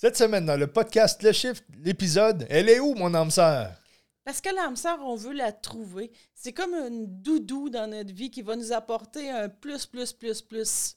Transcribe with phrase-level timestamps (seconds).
[0.00, 3.70] Cette semaine, dans le podcast Le Shift, l'épisode Elle est où, mon âme sœur?
[4.24, 6.10] Parce que l'âme sœur, on veut la trouver.
[6.34, 10.40] C'est comme un doudou dans notre vie qui va nous apporter un plus, plus, plus,
[10.40, 10.96] plus.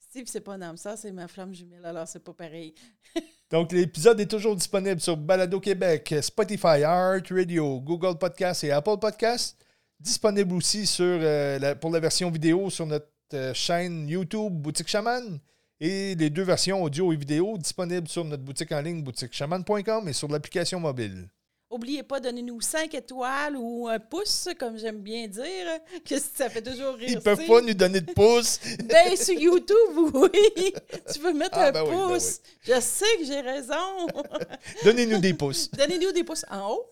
[0.00, 2.74] Steve, c'est pas un âme sœur, c'est ma flamme jumelle, alors c'est pas pareil.
[3.52, 8.98] Donc, l'épisode est toujours disponible sur Balado Québec, Spotify, Art Radio, Google Podcast et Apple
[9.00, 9.56] Podcast.
[10.00, 14.88] Disponible aussi sur, euh, la- pour la version vidéo sur notre euh, chaîne YouTube Boutique
[14.88, 15.38] Chaman.
[15.80, 20.12] Et les deux versions audio et vidéo disponibles sur notre boutique en ligne boutiquechaman.com et
[20.14, 21.28] sur l'application mobile.
[21.68, 25.66] Oubliez pas, donnez-nous 5 étoiles ou un pouce, comme j'aime bien dire,
[26.08, 27.10] que ça fait toujours rire.
[27.10, 27.48] Ils peuvent Steve.
[27.48, 28.60] pas nous donner de pouces.
[28.84, 30.72] Ben, sur YouTube, oui.
[31.12, 32.40] Tu peux mettre Ah, un ben oui, ben pouce.
[32.62, 34.06] Je sais que j'ai raison.
[34.84, 35.70] Donnez-nous des pouces.
[35.76, 36.86] Donnez-nous des pouces en haut.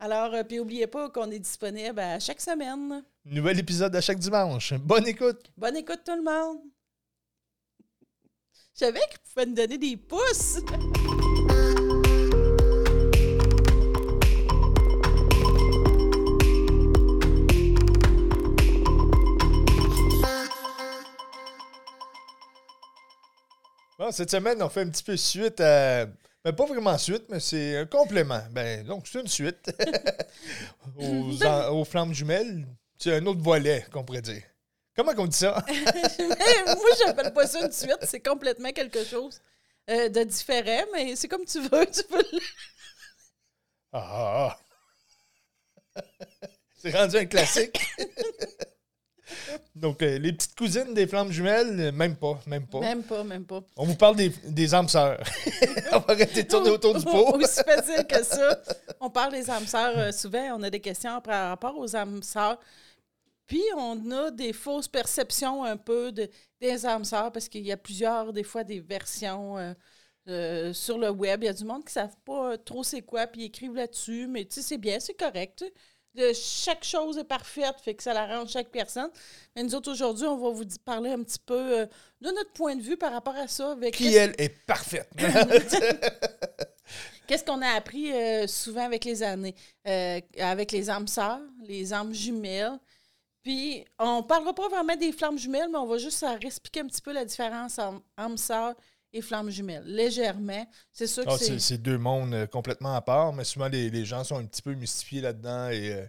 [0.00, 3.02] Alors, euh, puis n'oubliez pas qu'on est disponible à chaque semaine.
[3.26, 4.72] Nouvel épisode à chaque dimanche.
[4.74, 5.50] Bonne écoute.
[5.56, 6.58] Bonne écoute, tout le monde.
[8.80, 10.60] Je savais qu'ils pouvaient nous donner des pouces.
[23.98, 26.06] Bon, cette semaine, on fait un petit peu suite à.
[26.44, 28.40] Ben, pas vraiment suite, mais c'est un complément.
[28.52, 29.72] Ben, donc, c'est une suite
[30.96, 32.66] aux, en- aux flammes jumelles.
[32.96, 34.42] C'est un autre volet, qu'on pourrait dire.
[34.98, 35.64] Comment qu'on dit ça?
[36.66, 37.98] Moi, j'appelle pas ça une suite.
[38.02, 39.40] C'est complètement quelque chose
[39.88, 41.86] euh, de différent, mais c'est comme tu veux.
[41.86, 42.40] Tu peux le-
[43.92, 44.58] Ah!
[45.94, 46.02] ah.
[46.82, 47.80] c'est rendu un classique.
[49.76, 52.80] donc, euh, les petites cousines des flammes jumelles, euh, même pas, même pas.
[52.80, 53.60] Même pas, même pas.
[53.76, 55.22] On vous parle des, des âmes sœurs.
[55.92, 57.36] on va arrêter de tourner autour du pot.
[57.36, 58.60] Aussi facile que ça.
[58.98, 60.58] On parle des âmes sœurs euh, souvent.
[60.58, 62.58] On a des questions par rapport aux âmes sœurs.
[63.48, 66.28] Puis, on a des fausses perceptions un peu de,
[66.60, 69.72] des âmes sœurs parce qu'il y a plusieurs, des fois, des versions euh,
[70.28, 71.42] euh, sur le web.
[71.42, 73.74] Il y a du monde qui ne savent pas trop c'est quoi, puis ils écrivent
[73.74, 74.26] là-dessus.
[74.28, 75.64] Mais tu sais, c'est bien, c'est correct.
[76.14, 79.10] De, chaque chose est parfaite, fait que ça l'arrange chaque personne.
[79.56, 81.86] Mais nous autres, aujourd'hui, on va vous parler un petit peu euh,
[82.20, 83.72] de notre point de vue par rapport à ça.
[83.72, 85.08] Avec Qui, elle, est parfaite.
[87.26, 89.54] Qu'est-ce qu'on a appris euh, souvent avec les années?
[89.86, 92.78] Euh, avec les âmes sœurs, les âmes jumelles.
[93.48, 97.00] Puis, on parlera pas vraiment des flammes jumelles, mais on va juste expliquer un petit
[97.00, 98.74] peu la différence entre âmes sœurs
[99.10, 99.84] et flammes jumelles.
[99.86, 100.66] Légèrement.
[100.92, 101.58] C'est sûr que Ah, c'est...
[101.58, 104.60] c'est deux mondes euh, complètement à part, mais souvent les, les gens sont un petit
[104.60, 106.04] peu mystifiés là-dedans et euh,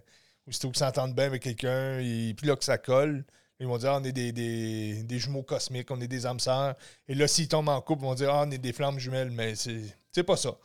[0.46, 3.24] aussitôt qu'ils s'entendent bien avec quelqu'un, et puis là que ça colle,
[3.58, 6.40] ils vont dire ah, on est des, des, des jumeaux cosmiques, on est des âmes
[6.40, 6.74] sœurs.
[7.08, 9.30] Et là, s'ils tombent en couple, ils vont dire ah, on est des flammes jumelles,
[9.30, 9.80] mais c'est
[10.12, 10.56] c'est pas ça.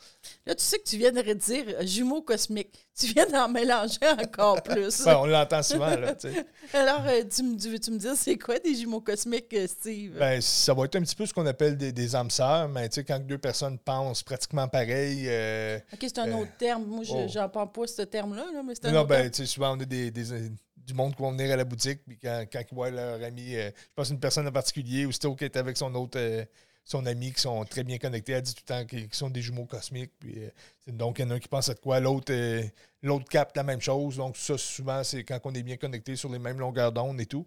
[0.46, 2.74] Là, tu sais que tu viens de redire euh, jumeaux cosmiques.
[2.98, 5.04] Tu viens d'en mélanger encore plus.
[5.04, 6.46] Ben, on l'entend souvent, là, tu sais.
[6.72, 10.18] Alors, euh, tu veux-tu me dire, c'est quoi des jumeaux cosmiques, euh, Steve?
[10.18, 12.88] Ben, ça va être un petit peu ce qu'on appelle des, des âmes sœurs, mais
[12.88, 16.86] tu sais, quand deux personnes pensent pratiquement pareil, euh, OK, c'est un euh, autre terme.
[16.86, 17.28] Moi, je oh.
[17.36, 19.76] n'en parle pas ce terme-là, là, mais c'est un Non, autre ben, tu sais, souvent,
[19.76, 20.50] on a des, des-
[20.86, 23.56] du monde qui vont venir à la boutique, puis quand, quand ils voient leur ami,
[23.56, 26.46] euh, je pense une personne en particulier, aussitôt qu'elle est avec son autre, euh,
[26.86, 29.42] son ami, qui sont très bien connectés, elle dit tout le temps qu'ils sont des
[29.42, 30.50] jumeaux cosmiques, puis euh,
[30.88, 32.62] donc il y en a un qui pense à de quoi, l'autre euh,
[33.02, 36.30] l'autre capte la même chose, donc ça, souvent, c'est quand on est bien connectés sur
[36.32, 37.46] les mêmes longueurs d'onde et tout.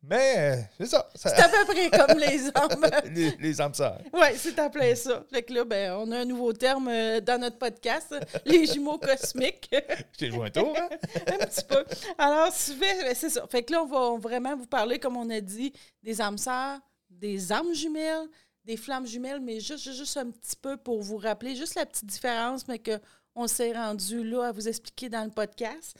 [0.00, 2.90] Mais, euh, c'est ça, ça- C'est à peu près comme les âmes.
[3.12, 4.00] les, les âmes sœurs.
[4.12, 5.24] Oui, c'est appelé ça.
[5.28, 8.14] Fait que là, ben, on a un nouveau terme euh, dans notre podcast,
[8.44, 9.68] les jumeaux cosmiques.
[10.18, 10.88] J'ai joué un tour, hein?
[11.26, 11.84] un petit peu.
[12.16, 12.48] Alors,
[12.78, 13.44] ben, c'est ça.
[13.50, 16.78] Fait que là, on va vraiment vous parler, comme on a dit, des âmes sœurs,
[17.10, 18.28] des âmes jumelles,
[18.68, 22.04] des flammes jumelles, mais juste, juste, un petit peu pour vous rappeler, juste la petite
[22.06, 25.96] différence, mais qu'on s'est rendu là à vous expliquer dans le podcast.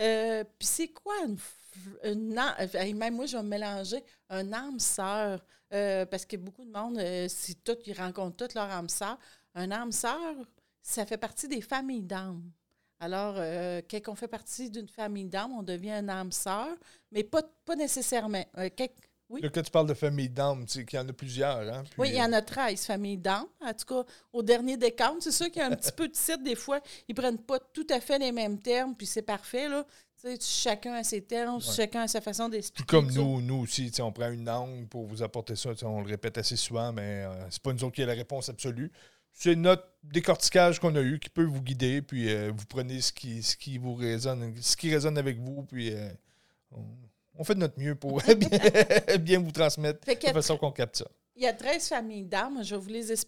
[0.00, 1.36] Euh, Puis c'est quoi une,
[2.04, 5.44] une âme- euh, même moi, je vais me mélanger un âme sœur?
[5.74, 6.98] euh, parce que beaucoup de monde,
[7.28, 9.18] si tout, ils rencontrent toutes leur âme sœur.
[9.54, 10.34] Un âme sœur,
[10.80, 12.42] ça fait partie des familles d'âmes.
[13.00, 13.34] Alors,
[13.90, 16.74] quand on fait partie d'une famille d'âmes, on devient un âme sœur,
[17.12, 18.44] mais pas, pas nécessairement.
[19.30, 19.42] Oui.
[19.42, 21.82] Là, quand tu parles de famille d'âmes, tu sais qu'il y en a plusieurs, hein?
[21.84, 23.44] puis, oui, il y en a 13 familles d'âmes.
[23.60, 26.16] En tout cas, au dernier décompte, c'est sûr qu'il y a un petit peu de
[26.16, 29.68] site, des fois, ils prennent pas tout à fait les mêmes termes, puis c'est parfait,
[29.68, 29.84] là.
[30.20, 31.74] Tu sais, chacun a ses termes, Ouais.
[31.76, 32.86] chacun a sa façon Puis d'expliquer.
[32.88, 33.14] comme tout.
[33.22, 35.70] nous, nous aussi, tu sais, on prend une langue pour vous apporter ça.
[35.82, 38.48] On le répète assez souvent, mais euh, c'est pas nous autres qui avons la réponse
[38.48, 38.90] absolue.
[39.32, 43.12] C'est notre décortiquage qu'on a eu qui peut vous guider, puis euh, vous prenez ce
[43.12, 46.08] qui, ce qui vous résonne, ce qui résonne avec vous, puis euh,
[47.38, 50.72] on, fait de notre mieux pour bien, bien vous transmettre Fait de la façon qu'on
[50.72, 51.08] capte ça.
[51.36, 52.62] Il y a 13 familles d'âmes.
[52.62, 53.26] Je vous les es-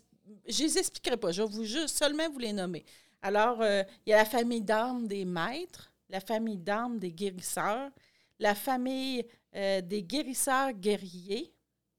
[0.49, 1.33] je les expliquerai pas.
[1.33, 2.85] Je vais vous juste seulement vous les nommer.
[3.23, 7.91] Alors, euh, il y a la famille d'âmes des maîtres, la famille d'âmes des guérisseurs,
[8.39, 9.25] la famille
[9.55, 11.53] euh, des guérisseurs guerriers,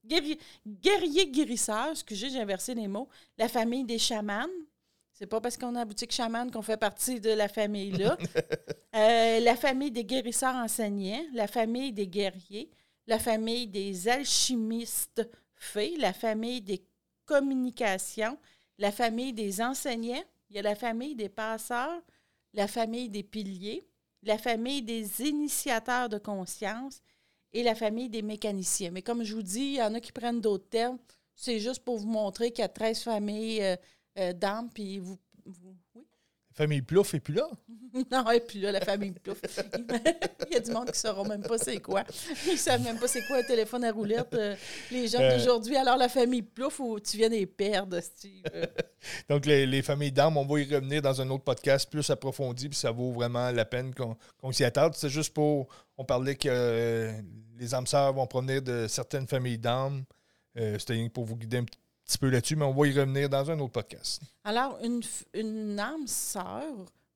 [0.04, 3.08] guerrier, guerrier guérisseur, excusez, j'ai inversé les mots,
[3.38, 4.46] la famille des chamans.
[5.22, 8.18] C'est pas parce qu'on a la boutique chaman qu'on fait partie de la famille-là.
[8.94, 12.68] Euh, la famille des guérisseurs enseignants, la famille des guerriers,
[13.06, 16.84] la famille des alchimistes fées, la famille des
[17.24, 18.36] communications,
[18.76, 22.02] la famille des enseignants, il y a la famille des passeurs,
[22.52, 23.88] la famille des piliers,
[24.24, 27.00] la famille des initiateurs de conscience
[27.54, 28.90] et la famille des mécaniciens.
[28.90, 30.98] Mais comme je vous dis, il y en a qui prennent d'autres termes.
[31.34, 33.76] C'est juste pour vous montrer qu'il y a 13 familles euh,
[34.18, 36.02] euh, d'âmes, puis vous, vous- Oui?
[36.50, 37.48] La famille Plouf est plus là.
[38.10, 39.40] non, et puis là, la famille Plouf.
[40.50, 42.04] il y a du monde qui ne saura même pas c'est quoi.
[42.46, 44.34] Ils ne savent même pas c'est quoi un téléphone à roulette.
[44.34, 44.54] euh,
[44.90, 45.36] les gens Euh.
[45.38, 48.42] d'aujourd'hui, alors la famille Plouf, où tu viens des perdre, Steve?
[49.30, 52.68] Donc, les, les familles d'âmes, on va y revenir dans un autre podcast plus approfondi,
[52.68, 54.94] puis ça vaut vraiment la peine qu'on s'y attarde.
[54.94, 55.68] C'est juste pour.
[55.96, 57.12] On parlait que euh,
[57.58, 60.04] les âmes sœurs vont provenir de certaines familles d'âmes.
[60.54, 61.78] C'était pour vous guider un petit
[62.18, 64.20] peu là-dessus, mais on va y revenir dans un autre podcast.
[64.44, 66.62] Alors, une, âme sœur,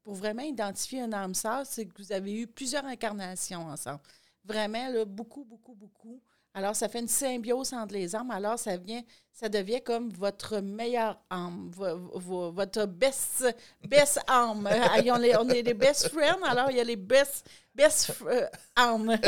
[0.02, 4.00] pour vraiment identifier une âme sœur, c'est que vous avez eu plusieurs incarnations ensemble.
[4.44, 6.20] Vraiment, là, beaucoup, beaucoup, beaucoup.
[6.54, 8.30] Alors, ça fait une symbiose entre les âmes.
[8.30, 13.44] Alors, ça vient, ça devient comme votre meilleure âme, vo- vo- votre best,
[13.86, 14.66] best âme.
[14.66, 18.46] On, est, on est les best friends, alors il y a les best, best euh,
[18.74, 19.18] âmes.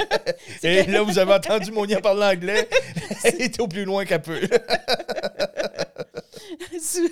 [0.63, 2.67] Et là, vous avez entendu Monia parler anglais.
[3.25, 4.41] Elle était au plus loin qu'elle peut.
[6.81, 7.09] Sou-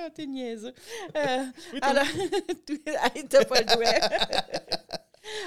[0.00, 0.72] Ah, T'es niaiseux.
[1.16, 2.04] Euh, Oui, alors,
[3.28, 4.88] t'as pas le.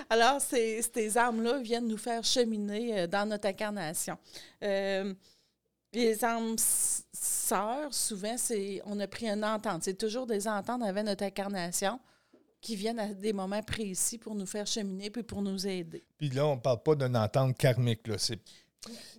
[0.09, 4.17] Alors, ces, ces âmes-là viennent nous faire cheminer euh, dans notre incarnation.
[4.63, 5.13] Euh,
[5.93, 9.83] les âmes sœurs, souvent, c'est on a pris une entente.
[9.83, 11.99] C'est toujours des ententes avec notre incarnation
[12.61, 16.03] qui viennent à des moments précis pour nous faire cheminer puis pour nous aider.
[16.17, 18.07] Puis là, on parle pas d'une entente karmique.
[18.07, 18.17] Là.
[18.17, 18.39] C'est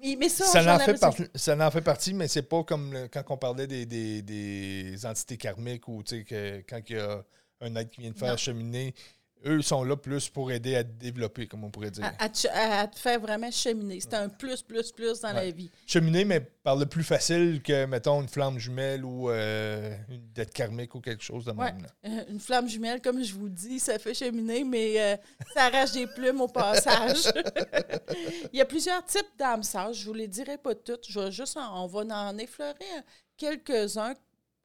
[0.03, 3.09] Mais ça, en, fait avais- par- ça en fait partie, mais c'est pas comme le-
[3.09, 7.25] quand on parlait des, des- des entités karmiques ou que quand il y a
[7.61, 8.37] un être qui vient de faire Non.
[8.37, 8.93] cheminer,
[9.47, 12.05] eux sont là plus pour aider à développer, comme on pourrait dire.
[12.05, 14.01] à, à te, à te faire vraiment cheminer.
[14.01, 15.71] C'est un plus, plus, plus dans la vie.
[15.87, 20.53] Cheminer, mais par le plus facile que, mettons, une flamme jumelle ou euh, une dette
[20.53, 21.73] karmique ou quelque chose de Ouais.
[21.73, 21.83] même.
[21.83, 21.89] là.
[22.11, 25.17] Euh, Une flamme jumelle, comme je vous dis, ça fait cheminer, mais euh,
[25.55, 27.25] ça arrache des plumes au passage.
[28.53, 29.93] Il y a plusieurs types d'âmes sœurs.
[29.93, 31.07] Je ne vous les dirai pas toutes.
[31.09, 32.75] Je vais juste en- on va en effleurer
[33.37, 34.15] quelques-uns.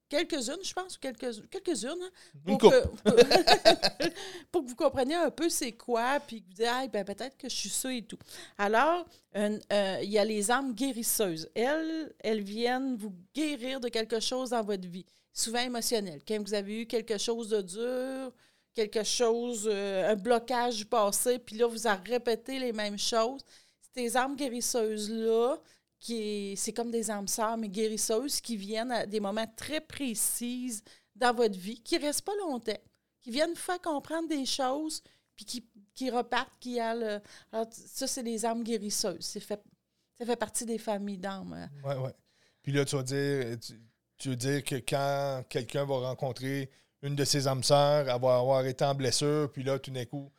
[0.09, 1.89] Quelques-unes, je pense, ou quelques, quelques-unes.
[2.01, 2.09] hein,
[2.45, 3.03] Une pour, coupe.
[3.03, 4.09] que,
[4.51, 7.37] pour que vous compreniez un peu c'est quoi, puis que vous dites, ah, ben, peut-être
[7.37, 8.17] que je suis ça et tout.
[8.57, 9.05] Alors,
[9.35, 11.49] euh, il y a les âmes guérisseuses.
[11.55, 16.21] Elles, elles viennent vous guérir de quelque chose dans votre vie, souvent émotionnel.
[16.27, 18.31] Quand vous avez eu quelque chose de dur,
[18.73, 23.41] quelque chose, euh, un blocage du passé, puis là, vous en répétez les mêmes choses.
[23.93, 25.57] Ces âmes guérisseuses-là,
[25.99, 30.81] c'est comme des âmes sœurs, mais guérisseuses, qui viennent à des moments très précis
[31.15, 32.77] dans votre vie, qui ne restent pas longtemps,
[33.21, 35.01] qui viennent faire comprendre des choses,
[35.35, 37.21] puis qui, qui repartent, qui a le...
[37.51, 39.25] Alors, ça, c'est des âmes guérisseuses.
[39.25, 39.39] Ça
[40.25, 41.53] fait partie des familles d'âmes.
[41.53, 41.69] hein.
[41.83, 42.13] Ouais, ouais.
[42.61, 43.79] Puis là, tu vas dire, tu,
[44.17, 46.69] tu veux dire que quand quelqu'un va rencontrer
[47.01, 50.31] une de ses âmes sœurs, elle avoir été en blessure, puis là, tout d'un coup,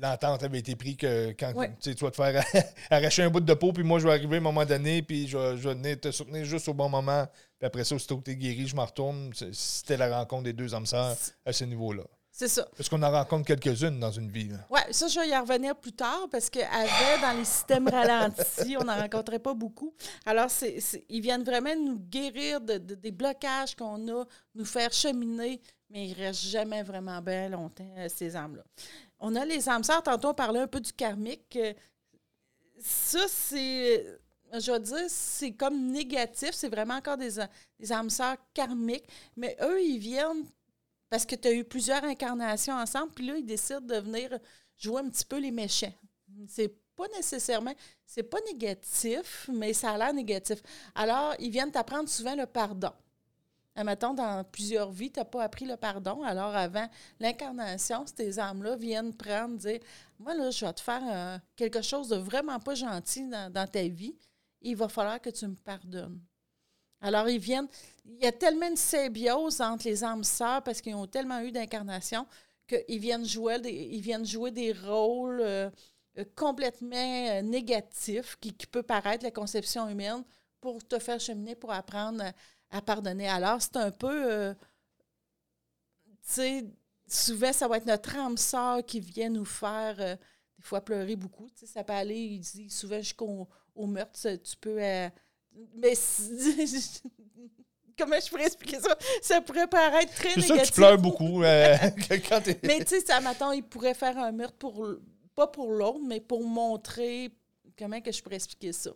[0.00, 1.70] l'entente avait été prise que quand Ouais.
[1.80, 2.44] tu vas te faire
[2.90, 5.26] arracher un bout de peau, puis moi, je vais arriver à un moment donné, puis
[5.28, 7.26] je, vais- je vais venir te soutenir juste au bon moment.
[7.58, 9.30] Puis après ça, aussitôt que tu es guéri, je m'en retourne.
[9.52, 12.02] C'était la rencontre des deux âmes sœurs à ce niveau-là.
[12.38, 12.68] C'est ça.
[12.76, 14.50] Parce qu'on en rencontre quelques-unes dans une vie.
[14.68, 18.84] Oui, ça, je vais y revenir plus tard parce qu'avant, dans les systèmes ralentis, on
[18.84, 19.94] n'en rencontrait pas beaucoup.
[20.26, 24.64] Alors, c'est, c'est- ils viennent vraiment nous guérir de, de- des blocages qu'on a, nous
[24.66, 28.64] faire cheminer, mais ils ne restent jamais vraiment bien longtemps, euh, ces âmes-là.
[29.18, 31.56] On a les âmes sœurs, tantôt on parlait un peu du karmique.
[31.56, 31.72] Euh,
[32.82, 34.04] Ça, c'est,
[34.52, 37.30] je vais dire, c'est comme négatif, c'est vraiment encore des,
[37.80, 40.44] des âmes sœurs karmiques, mais eux, ils viennent
[41.08, 44.38] parce que tu as eu plusieurs incarnations ensemble, puis là, ils décident de venir
[44.76, 45.92] jouer un petit peu les méchants.
[46.48, 50.62] C'est pas nécessairement, c'est pas négatif, mais ça a l'air négatif.
[50.94, 52.92] Alors, ils viennent t'apprendre souvent le pardon.
[53.78, 56.22] Admettons, dans plusieurs vies, tu n'as pas appris le pardon.
[56.22, 56.88] Alors, avant
[57.20, 59.80] l'incarnation, ces âmes-là viennent prendre, dire
[60.18, 63.66] Moi, là, je vais te faire euh, quelque chose de vraiment pas gentil dans, dans
[63.66, 64.16] ta vie.
[64.62, 66.18] Il va falloir que tu me pardonnes.
[67.00, 67.68] Alors, ils viennent.
[68.04, 71.50] Il y a tellement de symbiose entre les âmes sœurs parce qu'ils ont tellement eu
[71.50, 72.26] d'incarnation
[72.66, 75.70] qu'ils viennent jouer des, ils viennent jouer des rôles euh,
[76.34, 80.24] complètement euh, négatifs qui, peut paraître la conception humaine
[80.60, 82.24] pour te faire cheminer, pour apprendre
[82.70, 83.28] à, pardonner.
[83.28, 84.32] Alors, c'est un peu.
[84.32, 84.54] euh,
[86.22, 86.64] tu sais,
[87.06, 89.96] souvent, ça va être notre âme sœur qui vient nous faire.
[89.96, 91.48] des fois pleurer beaucoup.
[91.50, 94.80] Tu sais, ça peut aller, il dit souvent jusqu'au au meurtre, tu peux.
[95.74, 95.94] Mais.
[97.98, 98.94] Comment je pourrais expliquer ça?
[99.22, 100.56] Ça pourrait paraître très C'est négatif.
[100.56, 101.74] ça que tu pleures beaucoup euh,
[102.28, 104.86] quand t'es- Mais tu sais, ça, mettons, il pourrait faire un meurtre pour.
[105.34, 107.30] Pas pour l'autre, mais pour montrer.
[107.78, 108.90] Comment que je pourrais expliquer ça?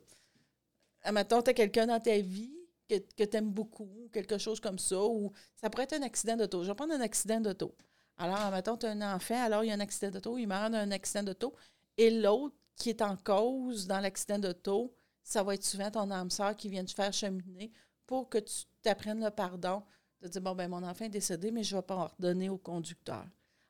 [1.13, 2.53] Mettons, tu as quelqu'un dans ta vie
[2.89, 6.37] que, que tu aimes beaucoup, quelque chose comme ça, ou ça pourrait être un accident
[6.37, 6.63] d'auto.
[6.63, 7.75] Je vais prendre un accident d'auto.
[8.19, 10.73] Alors, mettons, tu as un enfant, alors il y a un accident d'auto, il meurt
[10.73, 11.55] d'un accident d'auto,
[11.97, 14.95] et l'autre qui est en cause dans l'accident d'auto,
[15.31, 17.71] ça va être souvent ton âme sœur qui vient te faire cheminer
[18.05, 19.85] pour que tu t'apprennes le pardon,
[20.21, 22.59] de dire, bon, ben mon enfant est décédé, mais je ne vais pas ordonner au
[22.59, 23.25] conducteur.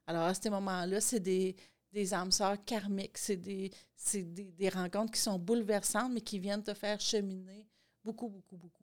[0.06, 1.54] Alors, à ces moments-là, c'est des,
[1.92, 6.38] des âmes sœurs karmiques, c'est des, c'est des, des rencontres qui sont bouleversantes, mais qui
[6.38, 7.68] viennent te faire cheminer
[8.02, 8.82] beaucoup, beaucoup, beaucoup.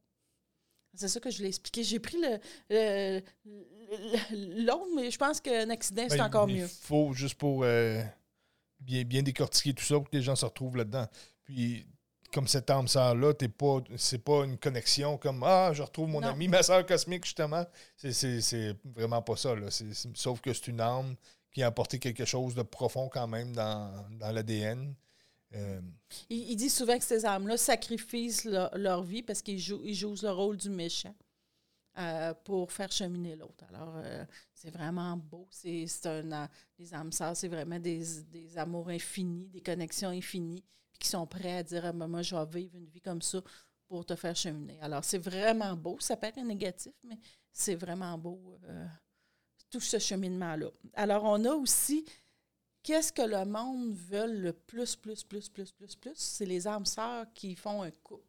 [0.93, 1.84] C'est ça que je voulais expliquer.
[1.84, 2.17] J'ai pris
[2.69, 3.22] le,
[4.65, 6.67] l'autre, mais je pense qu'un accident, c'est Ben, encore il mieux.
[6.67, 8.01] faut, juste pour euh,
[8.79, 11.07] bien, bien décortiquer tout ça, pour que les gens se retrouvent là-dedans.
[11.43, 11.88] Puis,
[12.34, 16.22] comme cette âme sœur-là, t'es pas, c'est pas une connexion comme Ah, je retrouve mon
[16.22, 16.27] Non.
[16.29, 17.65] ami, ma sœur cosmique, justement.
[17.96, 19.55] C'est, c'est, c'est vraiment pas ça.
[19.55, 19.67] Là.
[20.13, 21.15] Sauf que c'est une âme
[21.51, 24.93] qui a apporté quelque chose de profond quand même dans, dans l'ADN.
[25.55, 25.79] Euh,
[26.29, 29.96] Il, il dit souvent que ces âmes-là sacrifient leur, leur vie parce qu'ils jouent, ils
[29.96, 31.15] jouent le rôle du méchant
[31.98, 33.63] euh, pour faire cheminer l'autre.
[33.69, 35.48] Alors, euh, c'est vraiment beau.
[35.50, 40.63] C'est, c'est un, les âmes sœurs, c'est vraiment des, des amours infinis, des connexions infinies,
[40.97, 43.41] qui sont prêts à dire ah, ben, Moi, je vais vivre une vie comme ça
[43.87, 44.77] pour te faire cheminer.
[44.81, 45.97] Alors, c'est vraiment beau.
[45.99, 47.17] Ça paraît négatif, mais
[47.51, 48.85] c'est vraiment beau, euh,
[49.69, 50.69] tout ce cheminement-là.
[50.93, 52.05] Alors, on a aussi
[52.83, 56.15] qu'est-ce que le monde veut le plus, plus, plus, plus, plus, plus?
[56.15, 58.23] C'est les âmes sœurs qui font un couple.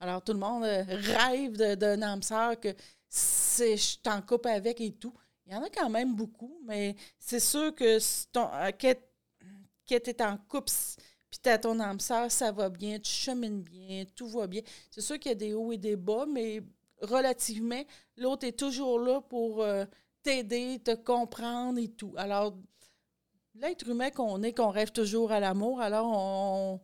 [0.00, 2.74] Alors, tout le monde euh, rêve d'un âme sœur que
[3.08, 5.14] c'est, je t'en couple avec et tout.
[5.46, 8.94] Il y en a quand même beaucoup, mais c'est sûr que si ton, euh, que,
[8.94, 10.70] que tu es en couple,
[11.30, 14.62] puis tu as ton âme sœur, ça va bien, tu chemines bien, tout va bien.
[14.90, 16.62] C'est sûr qu'il y a des hauts et des bas, mais
[17.00, 17.82] relativement,
[18.16, 19.84] l'autre est toujours là pour euh,
[20.22, 22.12] t'aider, te comprendre et tout.
[22.16, 22.54] Alors,
[23.54, 26.80] l'être humain qu'on est, qu'on rêve toujours à l'amour, alors on,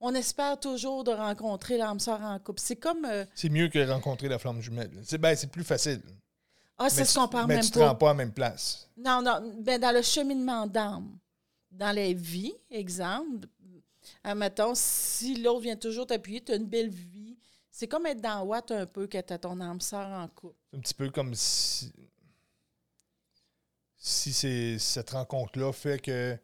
[0.00, 2.60] on espère toujours de rencontrer l'âme sœur en couple.
[2.60, 3.04] C'est comme...
[3.04, 4.90] euh, c'est mieux que rencontrer la flamme jumelle.
[5.02, 6.02] C'est, ben, plus facile.
[6.78, 7.88] ah, c'est Mais ce qu'on parle mais même tu te pas.
[7.88, 8.88] rends pas à la même place.
[8.96, 11.18] Non, non, ben dans le cheminement d'âme,
[11.70, 13.46] dans la vie, exemple,
[14.24, 17.36] admettons, si l'autre vient toujours t'appuyer, tu as une belle vie,
[17.70, 20.56] c'est comme être dans Watt un peu que tu as ton âme sœur en couple.
[20.70, 21.92] C'est un petit peu comme si,
[23.96, 26.36] si cette rencontre-là fait que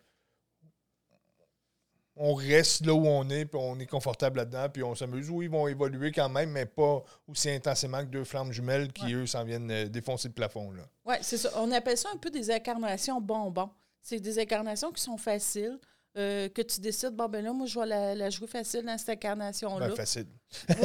[2.18, 5.28] on reste là où on est, puis on est confortable là-dedans, puis on s'amuse.
[5.28, 9.04] Oui, ils vont évoluer quand même, mais pas aussi intensément que deux flammes jumelles qui,
[9.04, 9.12] Ouais.
[9.12, 10.73] eux, s'en viennent euh, défoncer le plafond.
[11.04, 11.50] Oui, c'est ça.
[11.56, 13.68] On appelle ça un peu des incarnations bonbons.
[14.09, 15.81] C'est des incarnations qui sont faciles,
[16.17, 18.97] euh, que tu décides, bon, ben là, moi, je vais la, la jouer facile dans
[18.97, 19.89] cette incarnation-là.
[19.89, 20.29] Ben, facile.
[20.69, 20.77] Oui,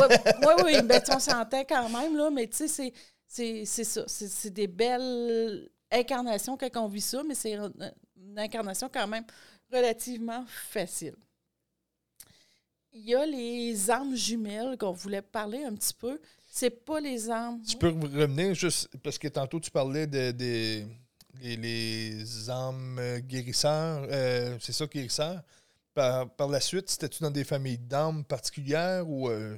[0.42, 0.82] oui, oui.
[0.84, 2.92] Ben, on s'entend quand même, là, mais tu sais,
[3.28, 4.04] c'est- ça.
[4.08, 7.94] C'est des belles incarnations quand on vit ça, mais c'est une
[8.40, 9.26] incarnation quand même
[9.72, 11.14] relativement facile.
[12.92, 16.20] Il y a les âmes jumelles qu'on voulait parler un petit peu.
[16.50, 17.62] C'est pas les âmes.
[17.62, 20.88] Tu peux revenir juste parce que tantôt tu parlais de, des
[21.40, 24.06] les, les âmes euh, guérisseurs.
[24.10, 25.42] euh, c'est ça, guérisseurs.
[25.94, 29.58] Par, par la suite, c'était-tu dans des familles d'âmes particulières ou euh,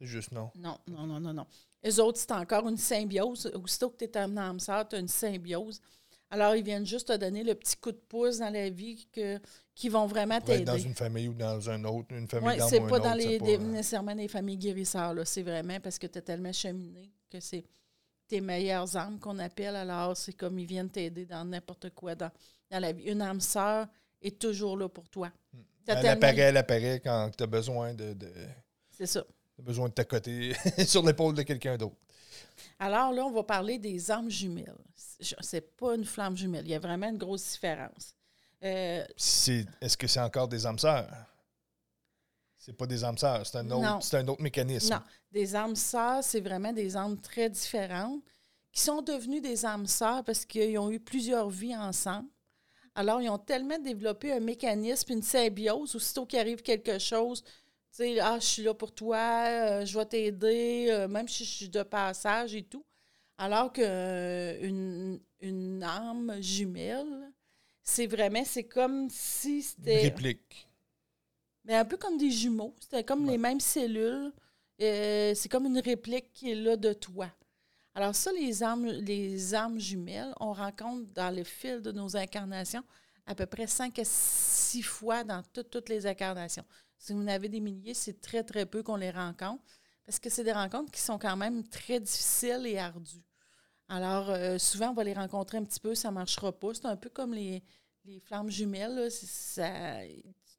[0.00, 0.50] c'est juste non?
[0.54, 1.46] Non, non, non, non, non.
[1.82, 3.50] Les autres, c'est encore une symbiose.
[3.54, 5.80] Aussitôt que tu es un âme sœur, tu as une symbiose.
[6.30, 9.38] Alors, ils viennent juste te donner le petit coup de pouce dans la vie que,
[9.74, 10.78] qui vont vraiment être dans t'aider.
[10.78, 13.14] une famille ou dans un autre, une famille Oui, d'âmes c'est ou un autre, dans
[13.14, 15.14] les, pas, des- euh, nécessairement des familles guérisseurs.
[15.14, 15.24] là.
[15.24, 17.64] C'est vraiment parce que tu as tellement cheminé que c'est
[18.28, 19.76] tes meilleures âmes qu'on appelle.
[19.76, 22.30] Alors, c'est comme ils viennent t'aider dans n'importe quoi dans,
[22.70, 23.04] dans la vie.
[23.04, 23.86] Une âme sœur
[24.22, 25.30] est toujours là pour toi.
[25.84, 28.32] T'as Elle tellement- apparaît, elle apparaît quand tu as besoin de, de,
[28.90, 29.24] C'est ça.
[29.56, 30.54] t'as besoin de t'accoter
[30.86, 31.96] sur l'épaule de quelqu'un d'autre.
[32.78, 34.78] Alors là, on va parler des âmes jumelles.
[34.94, 36.64] C'est pas une flamme jumelle.
[36.64, 38.14] Il y a vraiment une grosse différence.
[38.62, 41.08] Euh, est-ce que c'est encore des âmes sœurs?
[42.64, 44.94] C'est pas des âmes sœurs, c'est un autre, c'est un autre mécanisme.
[44.94, 48.22] non, des âmes sœurs, c'est vraiment des âmes très différentes
[48.72, 52.30] qui sont devenues des âmes sœurs parce qu'ils ont eu plusieurs vies ensemble.
[52.94, 57.50] Alors, ils ont tellement développé un mécanisme, une symbiose, aussitôt qu'il arrive quelque chose, tu
[57.90, 61.50] sais, ah, je suis là pour toi, euh, je vais t'aider, euh, même si je
[61.50, 62.86] suis de passage et tout.
[63.36, 67.30] Alors qu'une une âme jumelle,
[67.82, 70.00] c'est vraiment, c'est comme si Une c'était.
[70.00, 70.66] réplique.
[71.64, 72.74] Mais un peu comme des jumeaux.
[72.80, 73.32] C'était comme Ouais.
[73.32, 74.32] les mêmes cellules.
[74.80, 77.30] Euh, c'est comme une réplique qui est là de toi.
[77.94, 82.82] Alors ça, les âmes, les âmes jumelles, on rencontre dans le fil de nos incarnations
[83.26, 86.64] à peu près 5 à 6 fois dans toutes toutes les incarnations.
[86.98, 89.62] Si vous en avez des milliers, c'est très, très peu qu'on les rencontre
[90.04, 93.24] parce que c'est des rencontres qui sont quand même très difficiles et ardues.
[93.88, 96.74] Alors, euh, souvent, on va les rencontrer un petit peu, ça ne marchera pas.
[96.74, 97.62] C'est un peu comme les,
[98.24, 99.10] flammes jumelles.
[99.10, 100.00] Ça,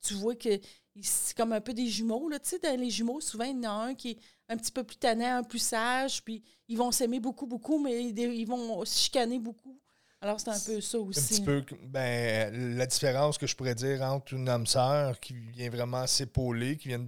[0.01, 0.59] tu vois que
[1.01, 2.29] c'est comme un peu des jumeaux.
[2.29, 2.39] Là.
[2.39, 4.17] Tu sais, dans les jumeaux, souvent, il y en a un qui est
[4.49, 8.05] un petit peu plus tannant, un plus sage, puis ils vont s'aimer beaucoup, beaucoup, mais
[8.05, 9.79] ils, vont se chicaner beaucoup.
[10.21, 11.19] Alors, c'est un peu ça aussi.
[11.19, 15.33] Un petit peu, ben, la différence que je pourrais dire entre une âme sœur qui
[15.33, 17.05] vient vraiment s'épauler, qui vient,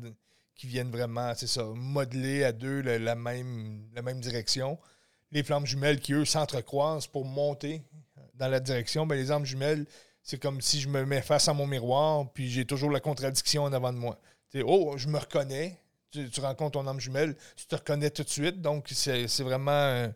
[0.56, 4.78] qui viennent vraiment, c'est ça, modeler à deux la, même, la même direction.
[5.32, 7.84] Les flammes jumelles qui, eux, s'entrecroisent pour monter
[8.34, 9.86] dans la direction, ben, les âmes jumelles,
[10.28, 13.64] c'est comme si je me mets face à mon miroir, puis j'ai toujours la contradiction
[13.64, 14.20] en avant de moi.
[14.66, 15.80] oh, je me reconnais.
[16.12, 18.62] Tu, rencontres ton âme jumelle, tu te reconnais tout de suite.
[18.62, 20.10] Donc, c'est vraiment euh,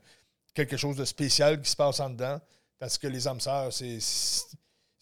[0.54, 2.42] quelque chose de spécial qui se passe en dedans.
[2.78, 4.00] Parce que les âmes sœurs, c'est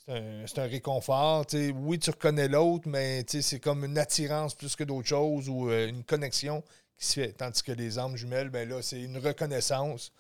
[0.08, 1.46] un, réconfort.
[1.54, 5.88] oui, tu reconnais l'autre, mais c'est comme une attirance plus que d'autres choses ou euh,
[5.88, 6.64] une connexion
[6.98, 7.32] qui se fait.
[7.32, 10.12] Tandis que les âmes jumelles, ben là, c'est une reconnaissance.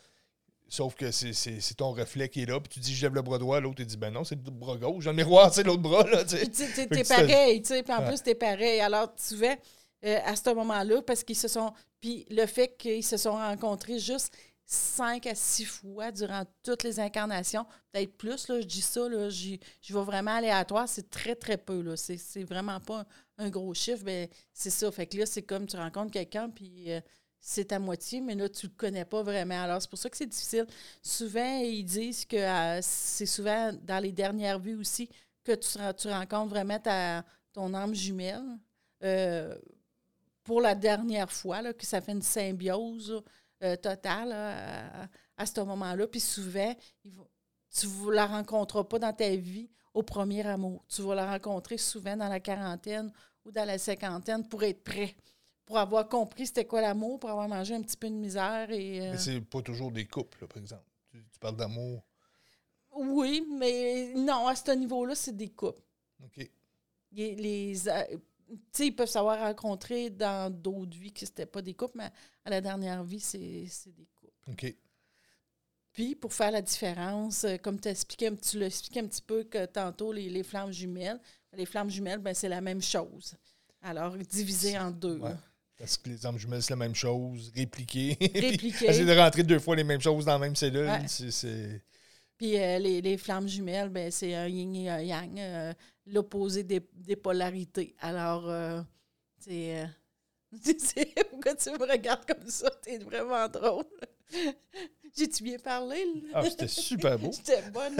[0.69, 2.59] Sauf que c'est ton reflet qui est là.
[2.59, 3.59] Puis tu dis, je lève le bras droit.
[3.59, 5.05] L'autre, il dit, ben non, c'est le bras gauche.
[5.05, 6.03] Dans le miroir, c'est l'autre bras.
[6.07, 7.61] Là, t'es pareil.
[7.61, 7.83] tu sais.
[7.83, 8.79] Puis en plus, t'es pareil.
[8.79, 9.55] Alors, tu vois,
[10.05, 11.73] euh, à ce moment-là, parce qu'ils se sont.
[11.99, 14.31] Puis le fait qu'ils se sont rencontrés juste
[14.71, 19.27] cinq à six fois durant toutes les incarnations, peut-être plus, là, je dis ça, là,
[19.29, 21.81] je vais vraiment aléatoire, c'est très, très peu.
[21.81, 21.97] Là.
[21.97, 23.05] C'est, vraiment pas
[23.39, 24.91] un, gros chiffre, mais c'est ça.
[24.91, 27.01] Fait que là, c'est comme tu rencontres quelqu'un, puis euh,
[27.41, 29.63] c'est à moitié, mais là, tu ne le connais pas vraiment.
[29.63, 30.67] Alors, c'est pour ça que c'est difficile.
[31.01, 35.09] Souvent, ils disent que euh, c'est souvent dans les dernières vues aussi
[35.43, 38.43] que tu, tu rencontres vraiment ta, ton âme jumelle.
[39.03, 39.55] Euh,
[40.43, 43.23] pour la dernière fois, là, que ça fait une symbiose
[43.63, 44.31] euh, totale
[45.37, 46.07] à, ce moment-là.
[46.07, 50.83] Puis souvent, tu ne la rencontreras pas dans ta vie au premier amour.
[50.87, 53.11] Tu vas la rencontrer souvent dans la quarantaine
[53.45, 55.15] ou dans la cinquantaine pour être prêt
[55.69, 58.71] pour avoir compris c'était quoi l'amour, pour avoir mangé un petit peu de misère.
[58.71, 60.81] Et, euh, Mais c'est pas toujours des couples, par exemple.
[61.11, 62.03] Tu, parles d'amour.
[62.91, 65.83] Oui, mais non, à ce niveau-là, c'est des couples.
[66.25, 66.49] OK.
[67.11, 68.03] Les, les euh,
[68.79, 72.09] ils peuvent savoir rencontrer dans d'autres vies que c'était pas des couples, mais
[72.45, 74.33] à la dernière vie, c'est des couples.
[74.47, 74.75] OK.
[75.93, 79.43] Puis, pour faire la différence, euh, comme tu expliqué, tu l'as expliqué un petit peu
[79.43, 81.21] que tantôt, les, les flammes jumelles,
[81.53, 83.35] les flammes jumelles, ben, c'est la même chose.
[83.83, 85.21] Alors, divisé en deux.
[85.79, 88.17] Parce que les âmes jumelles, c'est la même chose, répliqué.
[88.19, 88.85] Répliqué.
[88.89, 91.81] Essayer de rentrer deux fois les mêmes choses dans la même cellule, c'est...
[92.37, 95.73] Puis euh, les, les, flammes jumelles, ben, c'est un yin et un yang, euh,
[96.05, 97.95] l'opposé des, des, polarités.
[97.99, 98.81] Alors, euh,
[99.39, 99.85] c'est...
[101.29, 102.69] Pourquoi tu me regardes comme ça?
[102.81, 103.85] T'es vraiment drôle.
[105.17, 106.05] J'ai-tu bien parlé?
[106.33, 107.31] Ah, c'était super beau.
[107.31, 107.97] J'étais bonne.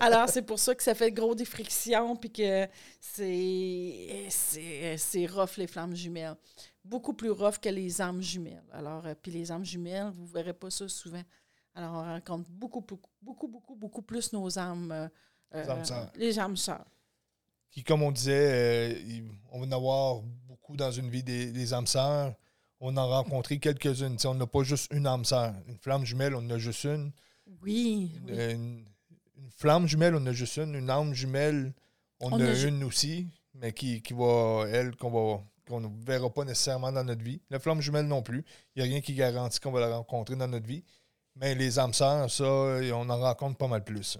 [0.00, 2.68] Alors, c'est pour ça que ça fait gros des frictions, puis que
[3.00, 6.36] c'est, c'est, rough, les flammes jumelles
[6.84, 8.62] beaucoup plus rough que les âmes jumelles.
[8.72, 11.22] Alors, euh, puis les âmes jumelles, vous ne verrez pas ça souvent.
[11.74, 14.92] Alors, on rencontre beaucoup, beaucoup, beaucoup, beaucoup, beaucoup plus nos âmes.
[14.92, 15.08] Euh,
[15.62, 16.12] les âmes sœurs.
[16.16, 16.86] Les âmes sœurs.
[17.70, 19.20] Qui, comme on disait, euh,
[19.50, 22.34] on va en avoir beaucoup dans une vie des, âmes sœurs.
[22.78, 24.16] On en a rencontré quelques-unes.
[24.24, 25.54] on n'a pas juste une âme sœur.
[25.66, 27.12] Une flamme jumelle, on en a juste une.
[27.62, 28.12] Oui.
[28.28, 28.84] Une,
[29.56, 30.74] flamme jumelle, on en a juste une.
[30.74, 31.72] Une âme jumelle,
[32.20, 36.30] on, en a, une aussi, mais qui, qui va, elle, qu'on va qu'on ne verra
[36.30, 37.40] pas nécessairement dans notre vie.
[37.50, 38.44] La flamme jumelle non plus.
[38.74, 40.84] Il n'y a rien qui garantit qu'on va la rencontrer dans notre vie.
[41.36, 44.18] Mais les âmes sœurs, ça, on en rencontre pas mal plus.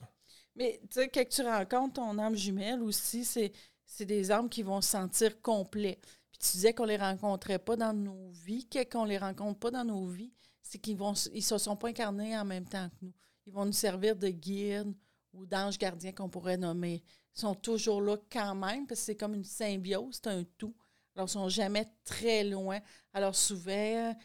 [0.57, 3.52] Mais tu sais, quand tu rencontres ton âme jumelle aussi, c'est,
[4.00, 6.00] des âmes qui vont se sentir complets.
[6.30, 8.68] Puis tu disais qu'on ne les rencontrait pas dans nos vies.
[8.90, 11.88] Qu'on ne les rencontre pas dans nos vies, c'est qu'ils ne ils se sont pas
[11.88, 13.12] incarnés en même temps que nous.
[13.46, 14.94] Ils vont nous servir de guide
[15.33, 17.02] ou d'ange gardien qu'on pourrait nommer.
[17.37, 20.74] Ils sont toujours là quand même, parce que c'est comme une symbiose, c'est un tout.
[21.14, 22.81] Alors, ils sont jamais très loin.
[23.12, 24.16] Alors, souvent,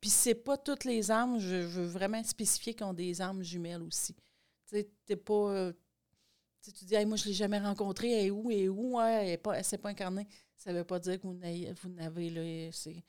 [0.00, 3.82] puis c'est pas toutes les âmes, je veux vraiment spécifier qu'ils ont des âmes jumelles
[3.82, 4.14] aussi.
[4.14, 4.22] Tu
[4.76, 5.52] sais, t'es pas...
[5.52, 5.72] Euh,
[6.62, 9.36] tu dis, moi, je l'ai jamais rencontrée, elle est où, elle est où, elle ne
[9.36, 10.28] pas, s'est pas incarnée.
[10.56, 13.02] Ça veut pas dire que vous n'avez, là, c'est,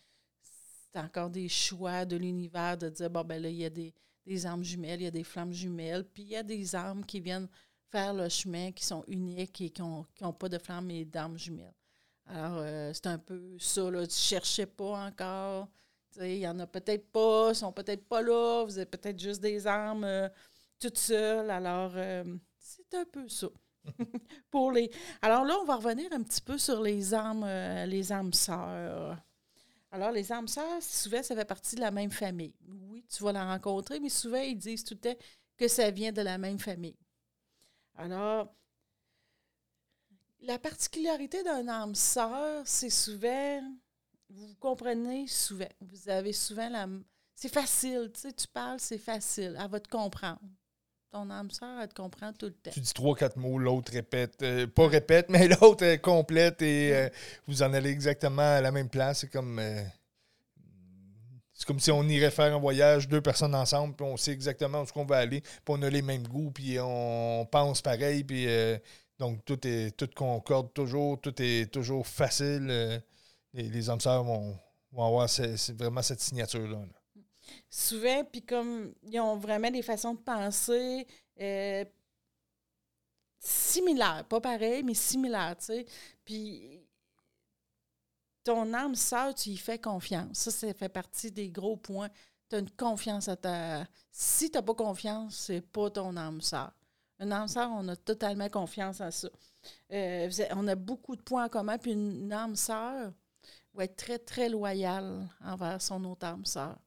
[0.95, 3.93] encore des choix de l'univers de dire, bon, ben là, il y a des,
[4.25, 7.05] des âmes jumelles, il y a des flammes jumelles, puis il y a des âmes
[7.05, 7.47] qui viennent
[7.89, 11.05] faire le chemin, qui sont uniques et qui n'ont qui ont pas de flammes et
[11.05, 11.73] d'âmes jumelles.
[12.27, 14.05] Alors, euh, c'est un peu ça, là.
[14.07, 15.67] Tu cherchais pas encore.
[16.19, 19.41] Il y en a peut-être pas, ils sont peut-être pas là, vous êtes peut-être juste
[19.41, 20.29] des âmes euh,
[20.79, 21.49] toutes seules.
[21.49, 22.23] Alors, euh,
[22.59, 23.47] c'est un peu ça.
[24.51, 24.91] Pour les...
[25.21, 27.45] Alors là, on va revenir un petit peu sur les âmes,
[27.87, 29.17] les âmes sœurs.
[29.91, 32.53] Alors, les âmes sœurs, souvent, ça fait partie de la même famille.
[32.89, 35.19] Oui, tu vas la rencontrer, mais souvent, ils disent tout le temps
[35.57, 36.95] que ça vient de la même famille.
[37.95, 38.53] Alors,
[40.43, 43.61] la particularité d'un âme sœur, c'est souvent,
[44.29, 46.87] vous comprenez souvent, vous avez souvent la...
[47.35, 50.39] C'est facile, tu sais, tu parles, c'est facile, elle va te comprendre.
[51.11, 52.71] Ton âme sœur, elle te comprend tout le temps.
[52.71, 54.41] Tu dis trois, quatre mots, l'autre répète.
[54.41, 57.09] Euh, pas répète, mais l'autre est complète et euh,
[57.47, 59.19] vous en allez exactement à la même place.
[59.21, 59.59] C'est comme...
[59.59, 59.83] euh,
[61.53, 64.81] c'est comme si on irait faire un voyage, deux personnes ensemble, puis on sait exactement
[64.81, 68.47] où on va aller, puis on a les mêmes goûts, puis on pense pareil, puis
[68.47, 68.77] euh,
[69.19, 72.67] donc tout est tout concorde toujours, tout est toujours facile.
[72.69, 72.99] euh,
[73.53, 74.57] les, les hommes sœurs vont,
[74.97, 75.27] avoir
[75.77, 76.79] vraiment cette signature-là.
[76.79, 76.87] là.
[77.69, 81.05] Souvent, puis comme ils ont vraiment des façons de penser
[81.39, 81.85] euh,
[83.39, 85.85] similaires, pas pareil, mais similaires, tu sais.
[86.23, 86.81] Puis
[88.43, 90.37] ton âme sœur, tu y fais confiance.
[90.37, 92.09] Ça, ça fait partie des gros points.
[92.49, 93.85] Tu as une confiance à ta.
[94.11, 96.71] Si tu n'as pas confiance, c'est pas ton âme sœur.
[97.19, 99.29] Une âme sœur, on a totalement confiance en ça.
[99.91, 103.13] Euh, on a beaucoup de points en commun, puis une âme sœur
[103.73, 106.77] va être très, très loyale envers son autre âme sœur.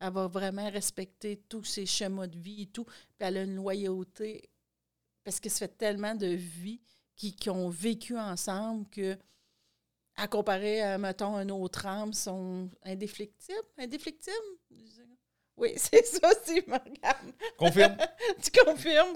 [0.00, 2.84] Elle va vraiment respecter tous ses schémas de vie et tout.
[2.84, 4.50] Puis elle a une loyauté
[5.24, 6.82] parce que ça fait tellement de vies
[7.16, 9.16] qui, qui ont vécu ensemble que,
[10.16, 13.58] à comparer à, mettons, un autre âme, sont indéflectibles.
[13.78, 14.36] Indéflectibles?
[15.56, 17.32] Oui, c'est ça, me regarde.
[17.56, 17.96] Confirme.
[18.42, 19.14] tu confirmes?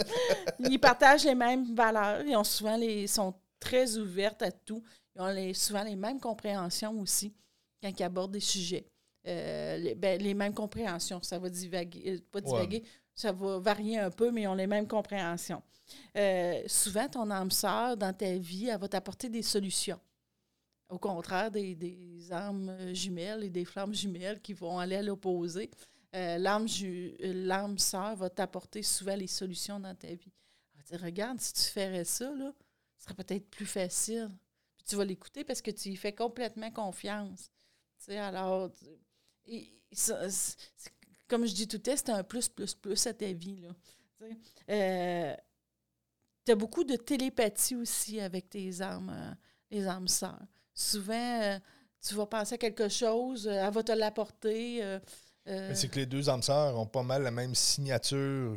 [0.61, 2.23] Ils partagent les mêmes valeurs.
[2.25, 4.83] Ils ont souvent les, sont très ouvertes à tout.
[5.17, 7.35] Ils ont les- souvent les mêmes compréhensions aussi
[7.83, 8.87] quand ils abordent des sujets.
[9.27, 11.21] Euh, les, ben, les mêmes compréhensions.
[11.23, 12.83] Ça va divaguer, euh, pas divaguer,
[13.15, 15.63] ça va varier un peu, mais ils ont les mêmes compréhensions.
[16.17, 19.99] Euh, souvent, ton âme sœur, dans ta vie, elle va t'apporter des solutions.
[20.89, 25.71] Au contraire des, des âmes jumelles et des flammes jumelles qui vont aller à l'opposé.
[26.15, 30.33] Euh, euh, l'âme sœur va t'apporter souvent les solutions dans ta vie.
[30.73, 32.53] Elle va dire, regarde, si tu ferais ça, là,
[32.97, 34.31] ce serait peut-être plus facile.
[34.77, 37.51] Puis tu vas l'écouter parce que tu y fais complètement confiance.
[37.99, 38.71] Tu sais, alors,
[41.29, 43.61] comme je dis tout temps, c'est un plus, plus, plus à ta vie.
[43.61, 43.69] Là.
[44.19, 44.25] Tu.
[44.71, 45.35] Euh,
[46.49, 49.37] as beaucoup de télépathie aussi avec tes âmes,
[49.71, 50.47] les âmes sœurs.
[50.73, 51.61] Souvent,
[52.01, 54.99] tu vas penser à quelque chose, elle va te l'apporter.
[55.49, 58.57] Euh, c'est que les deux âmes sœurs ont pas mal la même signature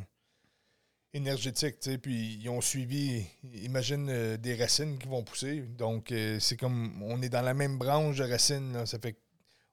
[1.13, 3.25] énergétique, tu sais, puis ils ont suivi,
[3.63, 5.61] imagine, euh, des racines qui vont pousser.
[5.61, 9.17] Donc, euh, c'est comme, on est dans la même branche de racines, ça fait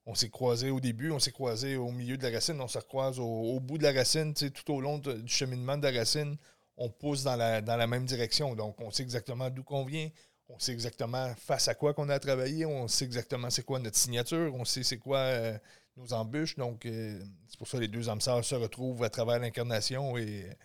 [0.06, 2.78] on s'est croisés au début, on s'est croisés au milieu de la racine, on se
[2.78, 5.98] recroise au, bout de la racine, tu sais, tout au long du cheminement de la
[5.98, 6.38] racine,
[6.78, 8.54] on pousse dans la, dans la même direction.
[8.54, 10.08] Donc, on sait exactement d'où qu'on vient,
[10.48, 13.78] on sait exactement face à quoi qu'on a à travailler, on sait exactement c'est quoi
[13.80, 15.58] notre signature, on sait c'est quoi
[15.98, 16.56] nos embûches.
[16.56, 20.16] Donc, euh, c'est pour ça que les deux âmes sœurs se retrouvent à travers l'incarnation
[20.16, 20.56] et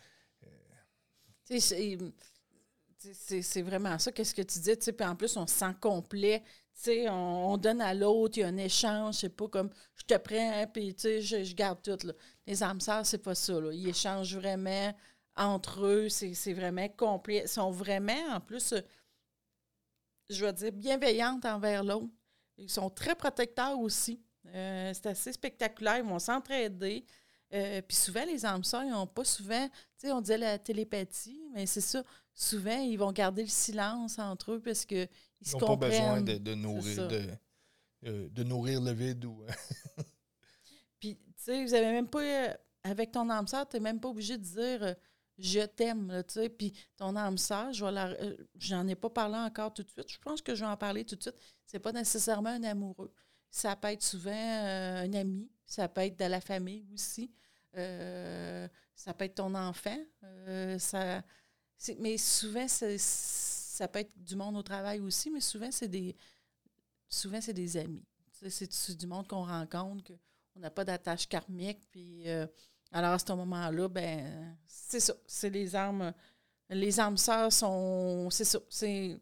[1.45, 4.75] Tu sais, C'est vraiment ça, qu'est-ce que tu dis.
[4.75, 6.43] Puis en plus, on se sent complet.
[6.87, 9.15] On, on donne à l'autre, il y a un échange.
[9.15, 11.97] C'est pas comme je te prends, puis je, je garde tout.
[12.47, 13.59] Les âmes sœurs, c'est pas ça.
[13.59, 13.71] Là.
[13.73, 14.93] Ils échangent vraiment
[15.35, 16.09] entre eux.
[16.09, 17.41] C'est vraiment complet.
[17.45, 18.81] Ils sont vraiment, en plus, euh,
[20.29, 22.13] je vais dire, bienveillantes envers l'autre.
[22.57, 24.21] Ils sont très protecteurs aussi.
[24.53, 25.97] Euh, c'est assez spectaculaire.
[25.97, 27.05] Ils vont s'entraider.
[27.53, 30.57] Euh, puis souvent, les âmes sœurs, ils n'ont pas souvent, tu sais, on disait la
[30.57, 32.03] télépathie, mais c'est ça.
[32.33, 35.07] Souvent, ils vont garder le silence entre eux parce qu'ils
[35.39, 36.25] ils se n'ont pas comprennent.
[36.25, 37.27] besoin de, nourrir, de,
[38.05, 39.25] euh, de nourrir le vide.
[39.25, 39.51] Ou, euh,
[40.99, 44.09] Puis, tu sais, vous avez même pas, avec ton âme sœur, tu n'es même pas
[44.09, 44.95] obligé de dire
[45.37, 46.49] je t'aime, là, tu sais.
[46.49, 47.85] Puis, ton âme sœur, je
[48.55, 50.11] j'en ai pas parlé encore tout de suite.
[50.11, 51.37] Je pense que je vais en parler tout de suite.
[51.67, 53.11] C'est pas nécessairement un amoureux.
[53.55, 57.29] Ça peut être souvent euh, un ami, ça peut être de la famille aussi.
[57.77, 59.95] Euh, ça peut être ton enfant.
[60.23, 61.23] euh, ça,
[61.99, 66.15] mais souvent, ça peut être du monde au travail aussi, mais souvent, c'est des,
[67.07, 68.03] souvent, c'est des amis.
[68.49, 70.03] C'est du monde qu'on rencontre,
[70.51, 71.87] qu'on n'a pas d'attache karmique.
[71.91, 72.25] Puis,
[72.91, 75.13] alors, à ce moment-là, ben, c'est ça.
[75.27, 76.11] C'est les âmes.
[76.71, 78.31] Les âmes sœurs sont.
[78.31, 78.57] C'est ça.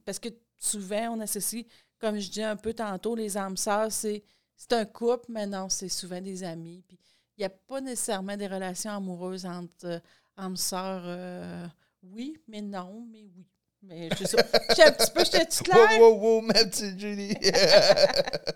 [0.06, 1.66] Parce que souvent, on associe,
[2.02, 4.24] comme je dis un peu tantôt, les âmes sœurs, c'est,
[4.58, 6.84] c'est un couple, mais non, c'est souvent des amis.
[6.88, 7.00] Puis,
[7.38, 10.00] il n'y a pas nécessairement des relations amoureuses entre euh,
[10.38, 11.04] âmes sœurs.
[11.06, 11.66] euh,
[12.04, 13.46] oui, mais non, mais oui.
[13.84, 14.26] Mais je.
[14.70, 16.00] J'étais un petit peu, j'étais-tu claire?
[16.00, 17.34] wow, wow, wow, ma petite Julie!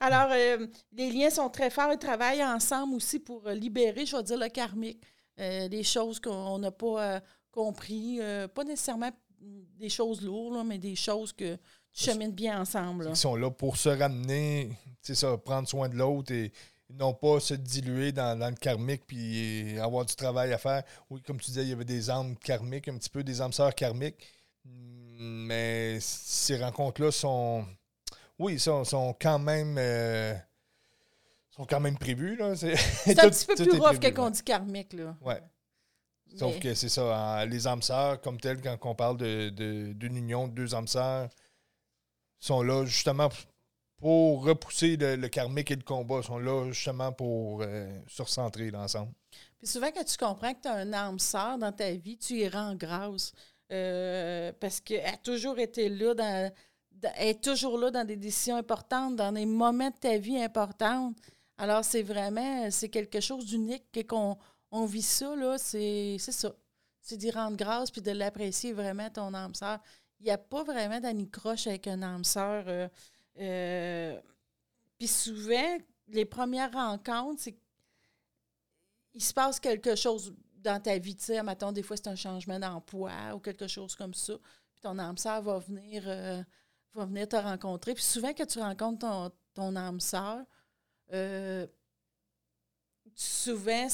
[0.00, 1.92] Alors, euh, les liens sont très forts.
[1.92, 5.02] Ils travaillent ensemble aussi pour libérer, je vais dire, le karmique.
[5.40, 8.18] Euh, des choses qu'on n'a pas euh, compris.
[8.20, 9.10] euh, pas nécessairement
[9.40, 11.56] des choses lourdes, là, mais des choses que
[11.92, 13.06] tu chemines bien ensemble.
[13.10, 16.52] Ils sont là pour se ramener, c'est ça, prendre soin de l'autre et
[16.90, 20.82] non pas se diluer dans, dans le karmique puis avoir du travail à faire.
[21.10, 23.52] Oui, comme tu disais, il y avait des âmes karmiques, un petit peu des âmes
[23.52, 24.26] sœurs karmiques.
[24.64, 27.64] Hmm, Mais ces rencontres-là sont.
[28.38, 29.76] Oui, sont, sont quand même.
[29.78, 30.34] euh,
[31.50, 32.36] sont quand même prévues.
[32.36, 32.54] là.
[32.56, 35.16] C'est un petit peu plus rough que qu'on dit karmique, là.
[35.20, 35.40] Ouais.
[36.36, 39.50] Sauf Mais- que c'est ça, hein, les âmes sœurs, comme telles, quand on parle de-
[39.50, 41.28] de- d'une union de deux âmes sœurs,
[42.46, 43.28] sont là justement
[43.98, 49.12] pour repousser le, karmique et le combat, sont là justement pour euh, se recentrer l'ensemble.
[49.58, 52.34] Puis souvent, quand tu comprends que tu as un âme sœur dans ta vie, tu
[52.34, 53.32] y rends grâce.
[53.70, 56.52] Euh, parce qu'elle a toujours été là dans,
[57.14, 61.14] Elle est toujours là dans des décisions importantes, dans des moments de ta vie importants.
[61.56, 64.36] Alors, c'est vraiment, c'est quelque chose d'unique que qu'on
[64.72, 66.52] on vit ça, c'est ça.
[67.00, 69.78] C'est d'y rendre grâce puis de l'apprécier vraiment, ton âme sœur.
[70.22, 72.64] Il n'y a pas vraiment d'anicroche avec un âme sœur.
[72.68, 72.88] euh,
[73.40, 74.20] euh,
[74.96, 77.58] puis souvent, les premières rencontres, c'est
[79.14, 82.14] il se passe quelque chose dans ta vie, tu sais, mettons, des fois, c'est un
[82.14, 84.34] changement d'emploi ou quelque chose comme ça.
[84.72, 86.40] Puis ton âme sœur va venir, euh,
[86.94, 87.94] va venir te rencontrer.
[87.94, 90.38] Puis souvent, quand tu rencontres ton, ton âme sœur,
[93.16, 93.88] souvent,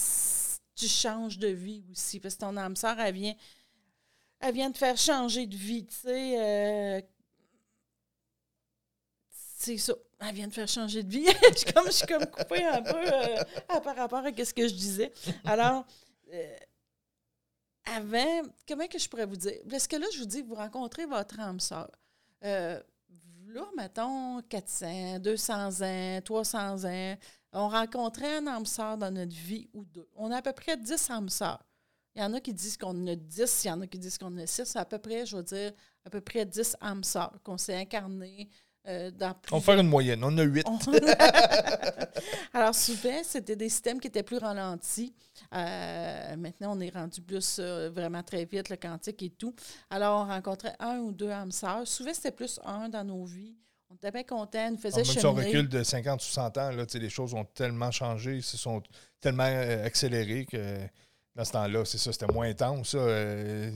[0.74, 2.20] tu changes de vie aussi.
[2.20, 3.34] Parce que ton âme sœur, elle vient,
[4.40, 6.40] elle vient te faire changer de vie, tu sais.
[6.98, 7.00] euh,
[9.30, 9.94] c'est ça.
[10.20, 11.26] Elle vient de faire changer de vie.
[11.52, 14.54] je, suis comme, je suis comme coupée un peu euh, à- par rapport à ce
[14.54, 15.12] que je disais.
[15.44, 15.84] Alors,
[16.32, 16.56] euh,
[17.84, 19.58] avant, comment que je pourrais vous dire?
[19.68, 21.90] Parce que là, je vous dis, vous rencontrez votre âme sœur.
[22.42, 27.16] Là, mettons, 400, 200 ans, 300 ans,
[27.52, 30.08] on rencontrait un âme sœur dans notre vie ou deux.
[30.16, 31.62] On a à peu près 10 âmes sœurs.
[32.18, 34.18] Il y en a qui disent qu'on a 10, il y en a qui disent
[34.18, 34.64] qu'on a 6.
[34.64, 35.70] C'est à peu près, je veux dire,
[36.04, 38.48] à peu près 10 âmes sœurs qu'on s'est incarnées
[38.88, 40.66] euh, dans On va faire une moyenne, on a huit.
[40.66, 40.78] on-
[42.54, 45.14] Alors, souvent, c'était des systèmes qui étaient plus ralentis.
[45.54, 49.54] Euh, maintenant, on est rendu plus euh, vraiment très vite, le quantique et tout.
[49.88, 51.86] Alors, on rencontrait un ou deux âmes sœurs.
[51.86, 53.54] Souvent, c'était plus un dans nos vies.
[53.90, 55.46] On était bien contents, nous faisait Même si on cheminer.
[55.46, 58.82] recule de 50 ou 100 ans, là, les choses ont tellement changé, se sont
[59.20, 60.78] tellement euh, accélérées que
[61.38, 62.90] dans ce temps-là, c'est ça, c'était moins intense.
[62.90, 62.98] ça.
[62.98, 63.70] Euh,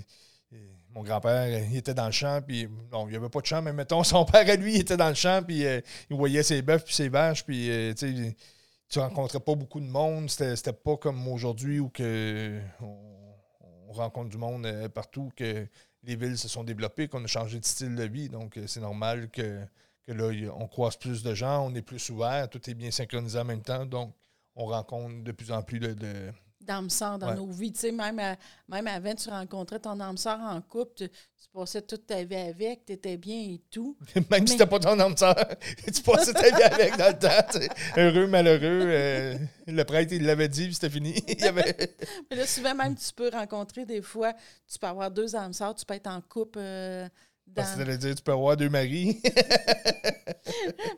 [0.90, 3.62] mon grand-père, il était dans le champ, puis non, il n'y avait pas de champ,
[3.62, 6.42] mais mettons, son père à lui, il était dans le champ, puis euh, il voyait
[6.42, 8.34] ses bœufs puis ses vaches, puis euh, tu
[8.88, 10.28] tu rencontrais pas beaucoup de monde.
[10.28, 12.98] C'était pas comme aujourd'hui où que on,
[13.88, 15.66] on rencontre du monde partout, que
[16.02, 18.28] les villes se sont développées, qu'on a changé de style de vie.
[18.28, 19.64] Donc, c'est normal que,
[20.02, 23.38] que là, on croise plus de gens, on est plus ouvert, tout est bien synchronisé
[23.38, 23.86] en même temps.
[23.86, 24.12] Donc,
[24.56, 26.30] on rencontre de plus en plus de-
[26.64, 27.34] d'âme sœur dans Ouais.
[27.36, 27.72] nos vies.
[27.72, 28.36] Tu sais, même, à-
[28.68, 32.36] même avant, tu rencontrais ton âme sœur en couple, tu, tu passais toute ta vie
[32.36, 33.96] avec, tu étais bien et tout.
[34.30, 35.34] Même si Mais- t'as pas ton âme sœur,
[35.94, 37.46] tu passais ta vie avec dans le temps.
[37.52, 37.68] tu sais.
[37.96, 38.60] Heureux, malheureux.
[38.86, 41.12] euh, le prêtre, il l'avait dit, puis c'était fini.
[41.28, 41.76] Il y avait...
[42.30, 44.32] Mais là, souvent, même, tu peux rencontrer des fois,
[44.70, 46.58] tu peux avoir deux âmes sœurs, tu peux être en couple.
[46.60, 47.08] euh,
[47.54, 47.84] Parce que dans...
[47.84, 49.20] t'allais dire, tu peux avoir deux maris.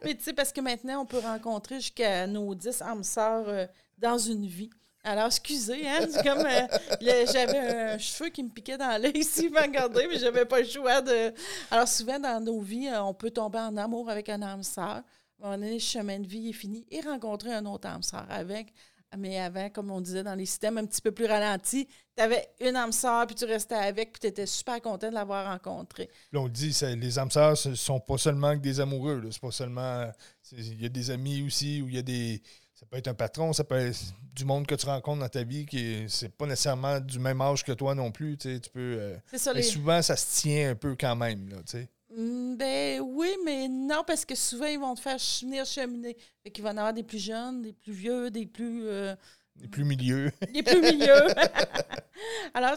[0.04, 3.66] Mais tu sais, parce que maintenant, on peut rencontrer jusqu'à nos dix âmes sœurs euh,
[3.98, 4.70] dans une vie.
[5.04, 7.58] Alors, excusez, hein, c'est comme euh, j'avais
[7.92, 11.02] un cheveu qui me piquait dans l'œil ici, m'a regardé, mais j'avais pas le choix
[11.02, 11.32] de.
[11.70, 15.02] Alors, souvent, dans nos vies, euh, on peut tomber en amour avec un âme sœur.
[15.38, 18.72] Moment donné, le chemin de vie est fini et rencontrer un autre âme sœur avec.
[19.16, 21.86] Mais avant, comme on disait dans les systèmes un petit peu plus ralentis,
[22.16, 25.14] tu avais une âme sœur, puis tu restais avec, puis tu étais super content de
[25.14, 26.08] l'avoir rencontrée.
[26.32, 29.22] Là, on dit, les âmes sœurs, ce sont pas seulement que des amoureux.
[29.30, 30.10] C'est pas seulement.
[30.42, 32.42] c'est- Il y a des amis aussi, ou il y a des.
[32.74, 33.98] Ça peut être un patron, ça peut être
[34.34, 37.40] du monde que tu rencontres dans ta vie qui est- c'est pas nécessairement du même
[37.40, 38.36] âge que toi non plus.
[38.36, 38.96] Tu sais, tu peux.
[38.98, 39.62] euh, C'est ça, mais les...
[39.66, 41.48] souvent, ça se tient un peu quand même.
[41.48, 41.88] Là, tu sais.
[42.16, 46.16] Mm, Ben oui, mais non, parce que souvent, ils vont te faire venir cheminer.
[46.42, 49.14] Fait qu'il va y en avoir des plus jeunes, des plus vieux, des plus, euh,
[49.60, 50.30] Les plus milieux.
[50.52, 51.26] des plus milieux.
[52.54, 52.74] Alors,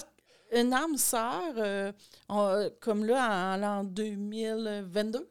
[0.56, 1.92] une âme sœur, euh,
[2.80, 5.30] comme là, en l'an 2022,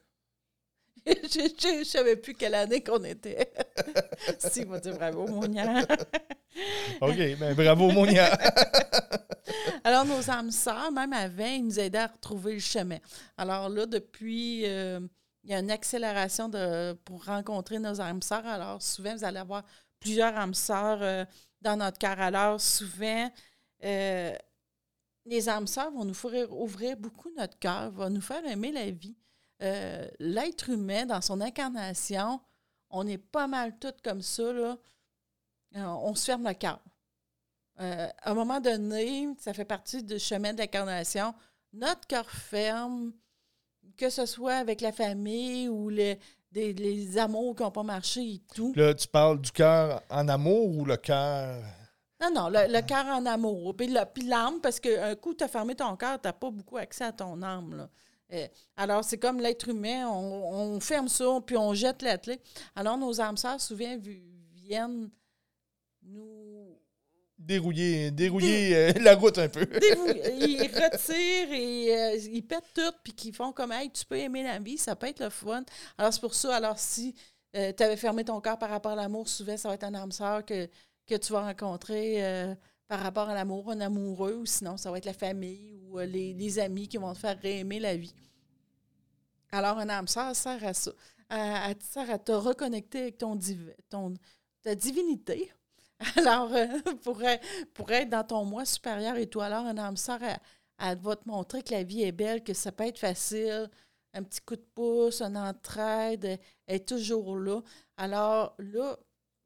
[1.31, 3.53] je ne savais plus quelle année qu'on était.
[4.39, 5.83] si, il va dire bravo, mon gars.
[7.01, 8.37] OK, ben bravo, Monia.
[9.85, 12.99] Alors, nos âmes sœurs, même avant, ils nous aidaient à retrouver le chemin.
[13.37, 14.99] Alors là, depuis, euh,
[15.45, 18.47] il y a une accélération de, pour rencontrer nos âmes sœurs.
[18.47, 19.63] Alors, souvent, vous allez avoir
[20.01, 21.25] plusieurs âmes sœurs euh,
[21.61, 22.19] dans notre cœur.
[22.21, 23.31] Alors, souvent,
[23.85, 24.35] euh,
[25.25, 28.91] les âmes sœurs vont nous faire ouvrir beaucoup notre cœur, vont nous faire aimer la
[28.91, 29.17] vie.
[29.63, 32.41] Euh, L'être humain, dans son incarnation,
[32.91, 34.77] on est pas mal toutes comme ça, là.
[35.77, 36.81] Euh, on se ferme le cœur.
[37.81, 41.35] Euh, à un moment donné, ça fait partie du chemin de l'incarnation.
[41.73, 43.13] Notre cœur ferme,
[43.97, 46.19] que ce soit avec la famille ou les,
[46.53, 48.73] des- les amours qui n'ont pas marché et tout.
[48.77, 51.63] Là, tu parles du cœur en amour ou le cœur?
[52.23, 53.77] Non, non, le, le cœur en amour.
[53.77, 53.89] Puis
[54.25, 57.13] l'âme, parce qu'un coup, tu as fermé ton cœur, tu n'as pas beaucoup accès à
[57.13, 57.75] ton âme.
[57.77, 57.91] là.
[58.33, 62.41] Euh, alors, c'est comme l'être humain, on, ferme ça, puis on jette la clé.
[62.75, 63.97] Alors, nos âmes sœurs, souvent,
[64.55, 65.11] viennent
[66.03, 66.77] nous
[67.39, 69.67] dérouiller, dérouiller euh, la route un peu.
[70.41, 74.43] ils retirent et euh, ils pètent tout, puis qu'ils font comme Hey, tu peux aimer
[74.43, 75.65] la vie, ça peut être le fun.
[75.99, 76.57] Alors, c'est pour ça.
[76.57, 77.15] Alors, si
[77.55, 79.95] euh, tu avais fermé ton cœur par rapport à l'amour, souvent, ça va être un
[79.95, 80.69] âme sœur que,
[81.07, 82.57] que tu vas rencontrer
[82.89, 86.59] par rapport à l'amour, un amoureux, ou sinon, ça va être la famille ou les,
[86.59, 88.15] amis qui vont te faire aimer la vie.
[89.51, 90.93] Alors, un âme sœur sert à ça.
[91.81, 93.39] Sert à te reconnecter avec ton,
[94.63, 95.53] ta divinité
[96.17, 96.67] Alors, euh,
[97.03, 100.21] pour, être, dans ton moi supérieur et toi, alors, un âme sœur,
[100.79, 103.71] elle, va te montrer que la vie est belle, que ça peut être facile,
[104.13, 107.61] un petit coup de pouce, une entraide, est toujours là.
[107.97, 108.97] Alors, là,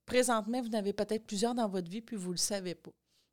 [0.07, 2.91] présentement, vous n'avez peut-être plusieurs dans votre vie, puis vous ne le savez pas.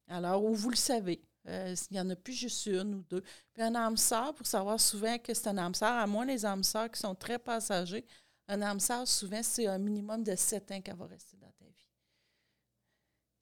[0.07, 1.21] Alors, ou vous le savez.
[1.47, 3.23] Euh, il n'y en a plus juste une ou deux.
[3.53, 6.45] Puis un âme sœur, pour savoir souvent que c'est un âme sœur, à moins les
[6.45, 8.05] âmes sœurs qui sont très passagers,
[8.49, 11.65] un âme sœur, souvent, c'est un minimum de sept ans qu'elle va rester dans ta
[11.65, 11.89] vie.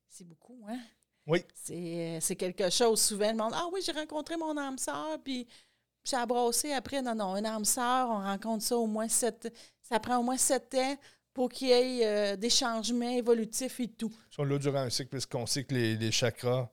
[0.08, 0.80] C'est beaucoup, hein?
[1.28, 1.44] Oui.
[1.72, 3.02] Euh, c'est quelque chose.
[3.02, 5.48] Souvent, le monde Ah oui, j'ai rencontré mon âme sœur, puis
[6.04, 7.02] j'ai abrassé après.
[7.02, 9.52] Non, non, une âme sœur, on rencontre ça au moins sept.
[9.82, 10.98] Ça prend au moins sept ans
[11.36, 14.12] pour qu'il y ait euh, des changements évolutifs et tout.
[14.32, 16.70] Ils sont là durant un cycle, puisqu'on sait que les, chakras,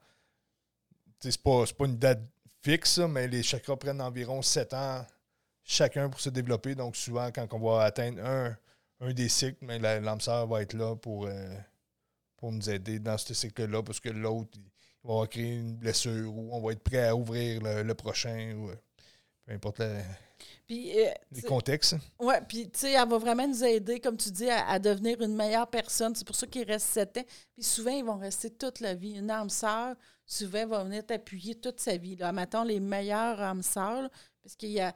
[1.19, 2.23] c'est pas, pas une date
[2.63, 5.05] fixe, mais les chakras prennent environ sept ans
[5.65, 6.77] chacun pour se développer.
[6.77, 8.57] Donc, souvent, quand on va atteindre un,
[9.01, 11.27] un des cycles, mais l'âme sœur va être là pour.
[11.27, 11.55] Euh,
[12.37, 14.59] pour nous aider dans ce cycle-là, parce que l'autre,
[15.05, 18.77] va créer une blessure ou on va être prêt à ouvrir le, prochain, ou euh,
[19.47, 20.01] peu importe euh,
[20.69, 21.97] les contextes.
[22.19, 25.35] Oui, puis tu sais, elle va vraiment nous aider, comme tu dis, à, devenir une
[25.35, 26.15] meilleure personne.
[26.15, 27.25] C'est pour ça qu'il reste sept ans.
[27.55, 29.13] Puis souvent, ils vont rester toute la vie.
[29.13, 32.17] Une âme sœur, souvent, va venir t'appuyer toute sa vie.
[32.17, 32.33] Là.
[32.33, 34.09] Mettons les meilleures âmes sœurs,
[34.43, 34.95] parce qu'il y a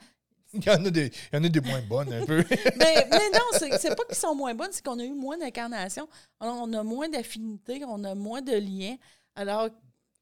[0.53, 2.45] Il y, en a des, il y en a des moins bonnes, un peu.
[2.49, 6.09] mais, mais, non, c'est pas qu'ils sont moins bonnes, c'est qu'on a eu moins d'incarnations.
[6.41, 8.97] Alors, on a moins d'affinités, on a moins de liens.
[9.35, 9.69] Alors.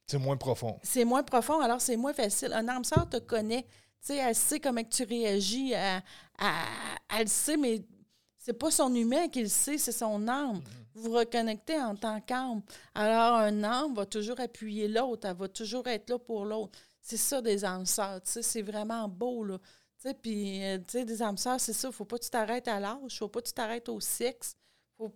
[0.07, 0.79] C'est moins profond.
[0.83, 2.53] C'est moins profond, alors c'est moins facile.
[2.53, 3.67] Un âme sœur te connaît.
[4.05, 5.75] Tu sais, elle sait comment tu réagis.
[5.75, 6.03] À,
[7.11, 7.83] elle le sait, mais
[8.39, 10.59] c'est pas son humain qui le sait, c'est son âme.
[10.59, 10.85] Mm-hmm.
[10.95, 12.63] Vous vous reconnectez en tant qu'âme.
[12.95, 16.79] Alors, un âme va toujours appuyer l'autre, elle va toujours être là pour l'autre.
[17.01, 19.59] C'est ça des âmes sœurs, tu sais, c'est vraiment beau, là.
[20.13, 21.91] Puis, euh, tu sais, des âmes sœurs, c'est ça.
[21.91, 23.19] faut pas que tu t'arrêtes à l'âge.
[23.19, 24.55] faut pas que tu t'arrêtes au sexe.
[24.99, 25.11] Faut,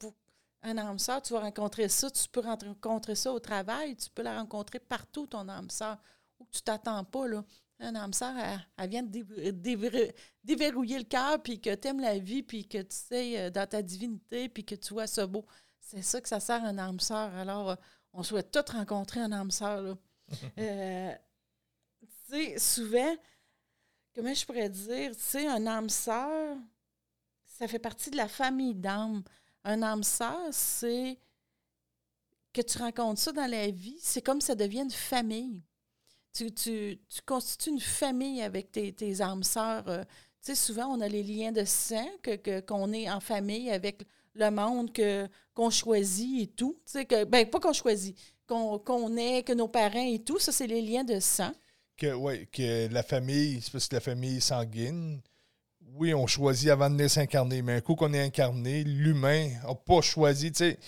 [0.62, 2.10] un âme sœur, tu vas rencontrer ça.
[2.10, 3.96] Tu peux rencontrer ça au travail.
[3.96, 5.98] Tu peux la rencontrer partout, ton âme sœur.
[6.38, 7.44] Que tu t'attends pas, là.
[7.80, 8.34] Un âme sœur,
[8.76, 10.12] elle, vient de
[10.42, 13.68] déverrouiller le cœur, puis que tu aimes la vie, puis que tu sais euh, dans
[13.68, 15.46] ta divinité, puis que tu vois ça beau.
[15.80, 17.32] C'est ça que ça sert un âme sœur.
[17.36, 17.76] Alors, euh,
[18.12, 19.96] on souhaite tous rencontrer un âme sœur, là.
[20.56, 23.16] tu sais, souvent,
[24.14, 26.56] comment je pourrais dire, tu sais, un âme sœur,
[27.44, 29.22] ça fait partie de la famille d'âme.
[29.64, 31.18] Un âme sœur, c'est
[32.52, 35.62] que tu rencontres ça dans la vie, c'est comme ça devient une famille.
[36.38, 39.88] Tu, tu, constitues une famille avec tes, tes âmes sœurs.
[39.88, 40.04] Euh,
[40.42, 44.04] tu sais, souvent, on a les liens de sang, que, qu'on est en famille avec
[44.34, 46.76] le monde que, qu'on choisit et tout.
[46.86, 50.52] Tu sais, que, ben, pas qu'on choisit, qu'on, est, que nos parents et tout, ça,
[50.52, 51.52] c'est les liens de sang
[51.98, 55.20] que, que la famille, c'est parce que la famille sanguine,
[55.94, 60.00] oui, on choisit avant de s'incarner, mais un coup qu'on est incarné, l'humain n'a pas
[60.00, 60.78] choisi, tu sais,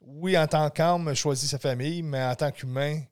[0.00, 3.02] oui, en tant qu'âme, choisi sa famille, mais en tant qu'humain,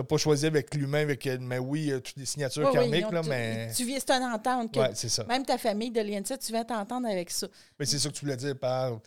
[0.00, 3.70] tu n'as pas choisi avec l'humain, avec mais oui, toutes les signatures karmiques, là, mais.
[3.76, 4.78] Tu viens, c'est une entente.
[4.94, 5.24] Ça.
[5.24, 7.48] Même ta famille de lien tu viens t'entendre avec ça.
[7.78, 8.98] Mais c'est ça que tu voulais dire par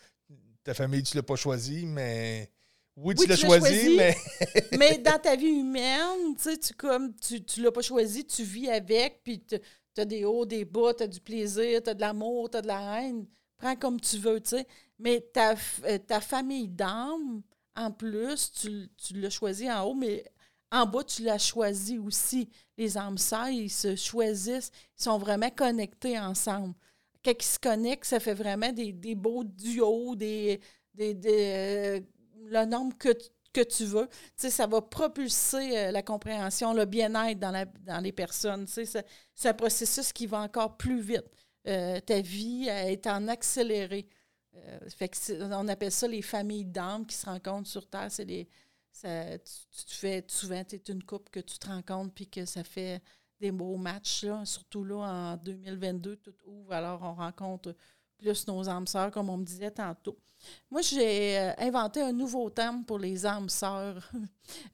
[0.63, 2.49] ta famille, tu ne l'as pas choisi, mais
[2.95, 4.15] oui, tu l'as choisi, mais.
[4.77, 8.69] mais dans ta vie humaine, tu sais, tu comme tu, l'as pas choisi, tu vis
[8.69, 9.59] avec, puis tu
[9.97, 12.61] as des hauts, des bas, tu as du plaisir, tu as de l'amour, tu as
[12.61, 13.25] de la haine.
[13.57, 14.67] Prends comme tu veux, tu sais.
[14.99, 17.41] Mais ta, euh, ta famille d'âme,
[17.75, 20.23] en plus, tu, tu l'as choisi en haut, mais
[20.73, 22.49] en bas, tu l'as choisi aussi.
[22.77, 26.73] Les âmes sœurs, ils se choisissent, ils sont vraiment connectés ensemble.
[27.23, 30.59] Quand ils se connectent, ça fait vraiment des, beaux duos, des,
[30.95, 31.99] des, euh,
[32.47, 33.11] le nombre que,
[33.63, 34.09] tu veux.
[34.35, 38.65] Tu ça va propulser euh, la compréhension, le bien-être dans, les personnes.
[38.65, 39.05] C'est,
[39.45, 41.29] un processus qui va encore plus vite.
[41.67, 44.07] Euh, ta vie est en accéléré.
[45.39, 48.09] On appelle ça les familles d'âmes qui se rencontrent sur Terre.
[49.01, 52.63] Tu, tu, fais souvent, tu es une couple que tu te rencontres puis que ça
[52.63, 53.01] fait
[53.39, 54.23] des beaux matchs.
[54.23, 54.45] Là.
[54.45, 56.73] Surtout là, en 2022, tout ouvre.
[56.73, 57.75] Alors, on rencontre
[58.17, 60.17] plus nos âmes sœurs, comme on me disait tantôt.
[60.69, 64.09] Moi, j'ai euh, inventé un nouveau thème pour les âmes sœurs.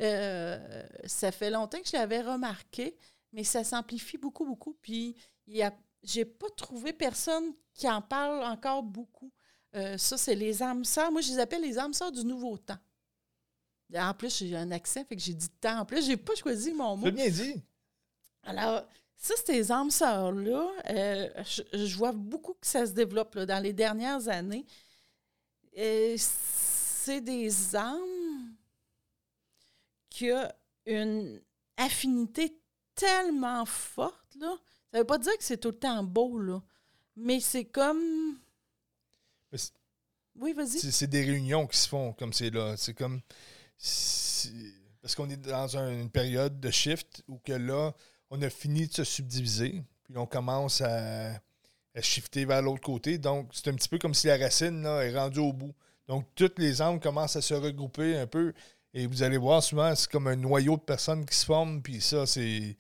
[0.02, 2.98] Euh, ça fait longtemps que je l'avais remarqué.
[3.32, 4.76] mais ça s'amplifie beaucoup, beaucoup.
[4.82, 5.16] Puis,
[5.46, 9.32] il a, j'ai pas trouvé personne qui en parle encore beaucoup.
[9.76, 11.12] Euh, ça, c'est les âmes sœurs.
[11.12, 12.80] Moi, je les appelle les âmes sœurs du nouveau temps.
[13.96, 15.80] En plus, j'ai un accent, fait que j'ai dit temps.
[15.80, 17.06] En plus, j'ai pas choisi mon mot.
[17.06, 17.62] C'est bien dit.
[18.44, 18.84] Alors,
[19.18, 24.28] ça, ces âmes sœurs-là, euh, je, vois beaucoup que ça se développe dans les dernières
[24.30, 24.66] années.
[25.78, 28.56] Euh, c'est des âmes
[30.10, 30.50] qui ont
[30.86, 31.42] une
[31.78, 32.58] affinité
[32.96, 34.36] tellement forte.
[34.40, 34.56] Là.
[34.92, 36.62] Ça ne veut pas dire que c'est tout le temps beau, là.
[37.16, 38.40] mais c'est comme.
[40.36, 40.80] Oui, vas-y.
[40.80, 42.78] C'est des réunions qui se font comme c'est là.
[42.78, 43.22] C'est comme.
[43.80, 47.94] Parce qu'on est dans une période de shift où que là,
[48.30, 51.32] on a fini de se subdiviser, puis on commence à,
[51.96, 53.18] à shifter vers l'autre côté.
[53.18, 55.74] Donc, c'est un petit peu comme si la racine là, est rendue au bout.
[56.08, 58.54] Donc, toutes les âmes commencent à se regrouper un peu.
[58.94, 62.02] Et vous allez voir souvent, c'est comme un noyau de personnes qui se forment, puis
[62.02, 62.76] ça, c'est.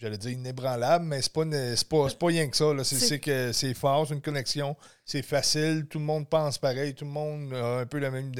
[0.00, 2.66] J'allais dire inébranlable, mais c'est pas, pas, pas rien que ça.
[2.84, 7.04] C'est que c'est fort, c'est une connexion, c'est facile, tout le monde pense pareil, tout
[7.04, 8.32] le monde a un peu la même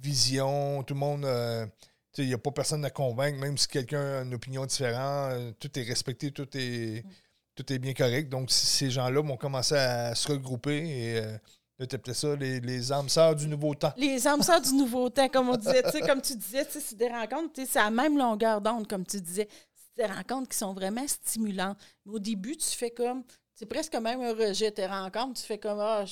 [0.00, 1.24] vision, tout le monde.
[1.24, 1.66] Euh,
[2.18, 5.52] il n'y a pas personne à convaincre, même si quelqu'un a une opinion différente, euh,
[5.58, 7.04] tout est respecté, tout est,
[7.54, 8.28] tout est bien correct.
[8.28, 11.38] Donc, ces gens-là vont commencer à se regrouper et euh,
[11.78, 13.94] peut-être ça, les, les âmes sœurs du nouveau temps.
[13.96, 15.82] Les âmes sœurs du nouveau temps, comme on disait.
[16.06, 19.48] comme tu disais, c'est des rencontres, c'est à la même longueur d'onde, comme tu disais.
[19.96, 21.78] Des rencontres qui sont vraiment stimulantes.
[22.06, 23.24] Mais au début, tu fais comme.
[23.54, 25.40] C'est presque même un rejet, tes rencontres.
[25.40, 25.78] Tu fais comme.
[25.80, 26.04] Ah,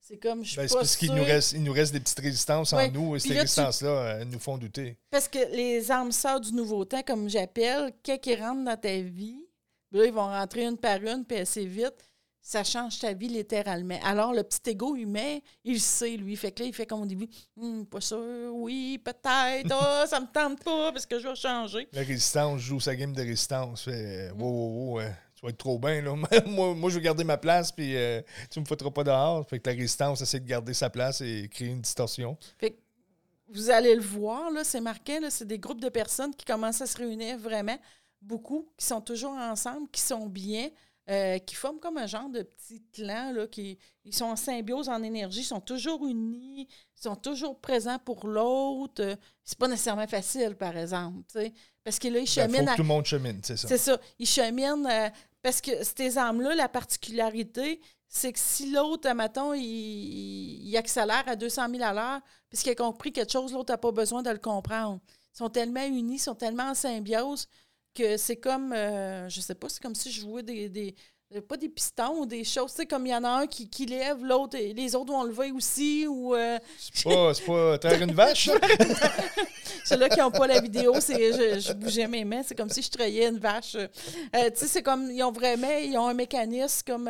[0.00, 2.72] c'est comme, je ben, C'est parce qu'il nous reste, il nous reste des petites résistances
[2.72, 4.98] en nous et ces résistances-là nous font douter.
[5.10, 8.98] Parce que les âmes sœurs du nouveau temps, comme j'appelle, quand ils rentrent dans ta
[8.98, 9.46] vie,
[9.92, 12.09] là, ils vont rentrer une par une, puis assez vite,
[12.42, 13.98] ça change ta vie littéralement.
[14.02, 16.36] Alors, le petit ego humain, il sait, lui.
[16.36, 20.20] Fait que là, il fait comme au début, hum, pas sûr, oui, peut-être, oh, ça
[20.20, 21.88] me tente pas parce que je vais changer.
[21.92, 23.84] La résistance joue sa game de résistance.
[23.84, 25.02] Fait, wow, wow, wow,
[25.34, 26.02] tu vas être trop bien.
[26.02, 26.14] Là.
[26.46, 29.46] moi, moi, je vais garder ma place, puis euh, tu me foutras pas dehors.
[29.48, 32.36] Fait que la résistance essaie de garder sa place et créer une distorsion.
[32.58, 32.76] Fait que
[33.52, 36.80] vous allez le voir, là, c'est marqué, là, c'est des groupes de personnes qui commencent
[36.80, 37.76] à se réunir vraiment,
[38.22, 40.70] beaucoup, qui sont toujours ensemble, qui sont bien,
[41.10, 44.88] euh, qui forment comme un genre de petit clan, là, qui ils sont en symbiose,
[44.88, 49.18] en énergie, sont toujours unis, sont toujours présents pour l'autre.
[49.42, 51.22] C'est pas nécessairement facile, par exemple,
[51.82, 52.58] parce que là, ils ben, cheminent...
[52.58, 53.66] faut que tout le monde chemine, c'est ça.
[53.66, 53.98] C'est ça.
[54.20, 54.88] Ils cheminent...
[54.88, 55.08] Euh,
[55.42, 61.34] parce que ces armes-là, la particularité, c'est que si l'autre, mettons, il, il, accélère à
[61.34, 64.38] 200 000 à l'heure, puisqu'il a compris quelque chose, l'autre n'a pas besoin de le
[64.38, 65.00] comprendre.
[65.34, 67.48] Ils sont tellement unis, ils sont tellement en symbiose
[67.94, 70.94] que c'est comme, euh, je sais pas, c'est comme si je jouais des, des,
[71.36, 73.46] euh, pas des pistons ou des choses, tu sais, comme il y en a un
[73.46, 76.34] qui, qui lève, l'autre, les autres vont lever aussi, ou...
[76.34, 78.50] Euh, c'est pas, c'est pas terre une vache,
[79.84, 82.82] Ceux-là qui n'ont pas la vidéo, c'est je, je, bougeais mes mains, c'est comme si
[82.82, 83.76] je trayais une vache.
[83.76, 83.88] Euh,
[84.50, 87.08] tu sais, c'est comme, ils ont vraiment, ils ont un mécanisme comme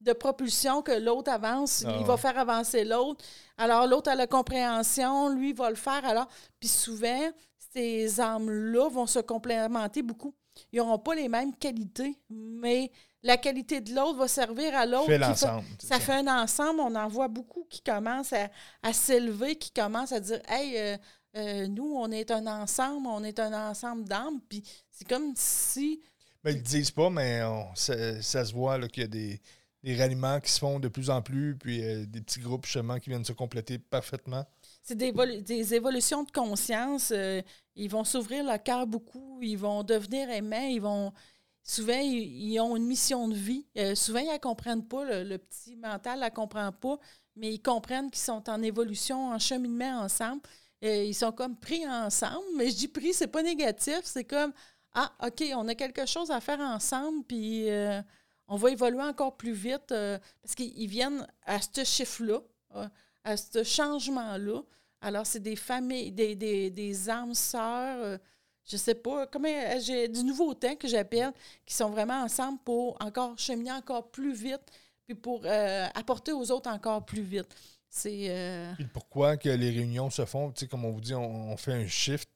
[0.00, 3.24] de propulsion que l'autre avance, ah il va faire avancer l'autre.
[3.58, 6.26] Alors, l'autre a la compréhension, lui va le faire, alors...
[6.58, 7.30] Puis souvent,
[7.72, 10.34] ces armes-là vont se complémenter beaucoup.
[10.72, 12.90] Ils n'auront pas les mêmes qualités, mais
[13.22, 15.10] la qualité de l'autre va servir à l'autre.
[15.78, 16.80] Ça, fait un ensemble.
[16.80, 18.34] On en voit beaucoup qui commencent
[18.82, 20.96] à, s'élever, qui commencent à dire Hey, euh,
[21.36, 24.40] euh, nous, on est un ensemble, on est un ensemble d'âmes.
[24.48, 26.00] Puis c'est comme si.
[26.44, 27.40] Mais ils ne disent pas, mais
[27.74, 29.40] ça, se voit qu'il y a des,
[29.82, 32.98] des ralliements qui se font de plus en plus, puis euh, des petits groupes justement
[32.98, 34.44] qui viennent se compléter parfaitement.
[34.82, 37.12] C'est des, évolutions de conscience.
[37.76, 41.12] ils vont s'ouvrir le cœur beaucoup, ils vont devenir aimants, ils vont
[41.62, 43.66] souvent, ils, ont une mission de vie.
[43.78, 46.98] Euh, souvent, ils ne comprennent pas, le, petit mental ne la comprend pas,
[47.36, 50.42] mais ils comprennent qu'ils sont en évolution, en cheminement ensemble.
[50.84, 54.52] Euh, ils sont comme pris ensemble, mais je dis pris, c'est pas négatif, c'est comme
[54.94, 58.02] Ah, OK, on a quelque chose à faire ensemble, puis euh,
[58.48, 62.40] on va évoluer encore plus vite parce qu'ils viennent à ce chiffre-là,
[63.24, 64.62] à ce changement-là.
[65.00, 68.18] Alors, c'est des familles, des, des, âmes sœurs
[68.64, 71.32] je sais pas, comment euh, j'ai du nouveau temps que j'appelle,
[71.66, 74.62] qui sont vraiment ensemble pour encore cheminer encore plus vite,
[75.04, 77.48] puis pour euh, apporter aux autres encore plus vite.
[77.88, 78.30] C'est.
[78.30, 78.72] Euh...
[78.92, 82.28] pourquoi que les réunions se font, comme on vous dit, on, fait un shift.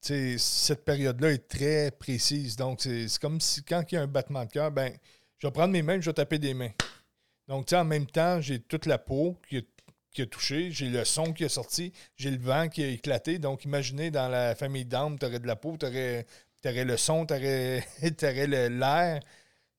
[0.00, 2.56] Cette période-là est très précise.
[2.56, 4.92] Donc, c'est comme si quand il y a un battement de cœur, ben,
[5.38, 6.72] je vais prendre mes mains, je vais taper des mains.
[7.48, 9.68] Donc, en même temps, j'ai toute la peau qui est
[10.12, 13.38] qui a touché, j'ai le son qui a sorti, j'ai le vent qui a éclaté.
[13.38, 16.26] Donc, imaginez dans la famille d'âmes, tu aurais de la peau, tu aurais,
[16.84, 17.84] le son, tu aurais,
[18.68, 19.20] l'air.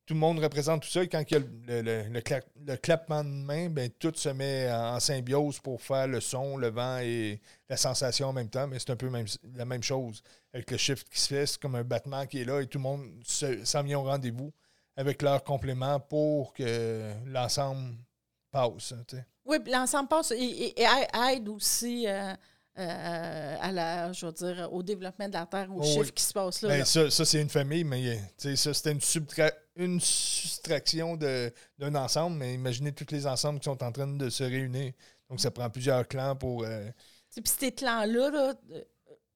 [0.05, 1.03] tout le monde représente tout ça.
[1.03, 2.21] Et quand il y a le, le,
[2.65, 6.69] le, clappement de main, ben, tout se met en, symbiose pour faire le son, le
[6.69, 8.67] vent et la sensation en même temps.
[8.67, 9.11] Mais c'est un peu
[9.55, 10.23] la même chose.
[10.53, 12.77] Avec le shift qui se fait, c'est comme un battement qui est là et tout
[12.77, 14.51] le monde s'en vient au rendez-vous
[14.95, 17.95] avec leur complément pour que l'ensemble
[18.51, 18.93] passe.
[19.51, 22.07] Oui, l'ensemble passe et, aide aussi.
[22.07, 22.33] Euh,
[22.79, 26.23] euh, à la, je veux dire, au développement de la Terre, au oh chiffre qui
[26.23, 26.69] se passe là.
[26.69, 29.01] Ben, ça, ça c'est une famille, mais ça, c'était une,
[29.75, 34.45] une soustraction d'un ensemble, mais imaginez tous les ensembles qui sont en train de se
[34.45, 34.93] réunir.
[35.29, 36.63] Donc, ça prend plusieurs clans pour.
[36.63, 36.89] Euh...
[37.35, 38.81] Puis ces clans-là, là, euh,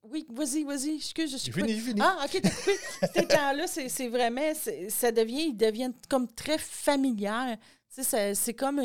[0.03, 1.99] oui, vas-y, vas-y, excuse, je suis fini, fini.
[2.01, 2.78] Ah, OK, t'as coupé.
[3.13, 4.53] Ces clans-là, c'est vraiment,
[4.88, 7.57] ça devient, ils deviennent comme très familières.
[7.89, 8.82] C'est comme.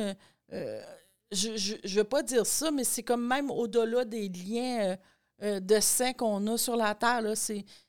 [1.33, 4.97] Euh je ne veux pas dire ça, mais c'est comme même au-delà des liens euh,
[5.43, 7.23] euh, de sang qu'on a sur la Terre.
[7.23, 7.35] Là,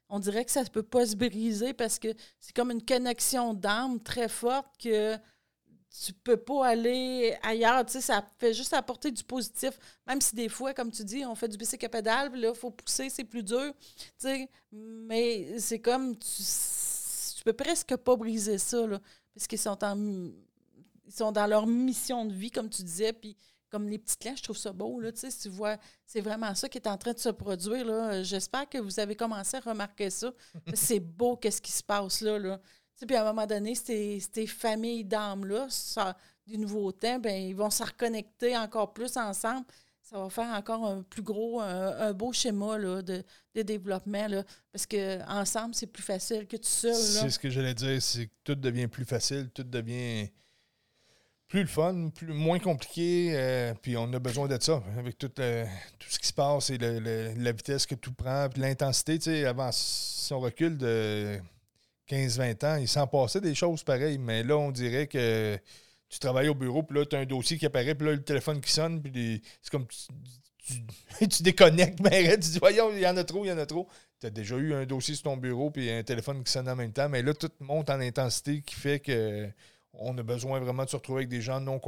[0.09, 3.53] on dirait que ça ne peut pas se briser parce que c'est comme une connexion
[3.53, 5.15] d'âme très forte que
[6.03, 7.85] tu peux pas aller ailleurs.
[7.85, 9.77] Tu sais, ça fait juste apporter du positif.
[10.07, 12.57] Même si des fois, comme tu dis, on fait du bicycle à pédale, là, il
[12.57, 13.73] faut pousser, c'est plus dur.
[13.97, 16.43] Tu sais, mais c'est comme tu,
[17.37, 18.99] tu peux presque pas briser ça, là,
[19.33, 19.95] parce qu'ils sont en
[21.11, 23.35] ils sont dans leur mission de vie, comme tu disais, puis
[23.69, 26.53] comme les petites clans, je trouve ça beau, là, tu sais, tu vois, c'est vraiment
[26.55, 28.23] ça qui est en train de se produire, là.
[28.23, 30.33] J'espère que vous avez commencé à remarquer ça.
[30.73, 32.59] c'est beau, qu'est-ce qui se passe là, là.
[32.97, 35.67] Tu puis à un moment donné, ces, familles d'âmes-là,
[36.45, 39.65] du nouveau temps, ben ils vont se reconnecter encore plus ensemble.
[40.01, 43.23] Ça va faire encore un plus gros, un, beau schéma là, de,
[43.55, 44.27] développement.
[44.27, 46.93] Là, parce que ensemble, c'est plus facile que tout seul.
[46.93, 50.29] C'est ce que j'allais dire, c'est que tout devient plus facile, tout devient
[51.51, 53.33] plus le fun, plus, moins compliqué.
[53.33, 57.51] Euh, puis on a besoin de ça, avec tout, ce qui se passe et la
[57.51, 59.19] vitesse que tout prend, puis l'intensité.
[59.19, 61.37] Tu sais, avant son recul de
[62.09, 64.17] 15-20 ans, il s'en passait des choses pareilles.
[64.17, 65.59] Mais là, on dirait que
[66.07, 68.23] tu travailles au bureau, puis là, tu as un dossier qui apparaît, puis là, le
[68.23, 73.07] téléphone qui sonne, puis c'est comme tu, tu, déconnectes, mais tu dis, voyons, il y
[73.07, 73.89] en a trop, il y en a trop.
[74.21, 76.77] Tu as déjà eu un dossier sur ton bureau, puis un téléphone qui sonne en
[76.77, 79.51] même temps, mais là, tout monte en intensité qui fait que
[79.93, 81.79] on a besoin vraiment de se retrouver avec des gens non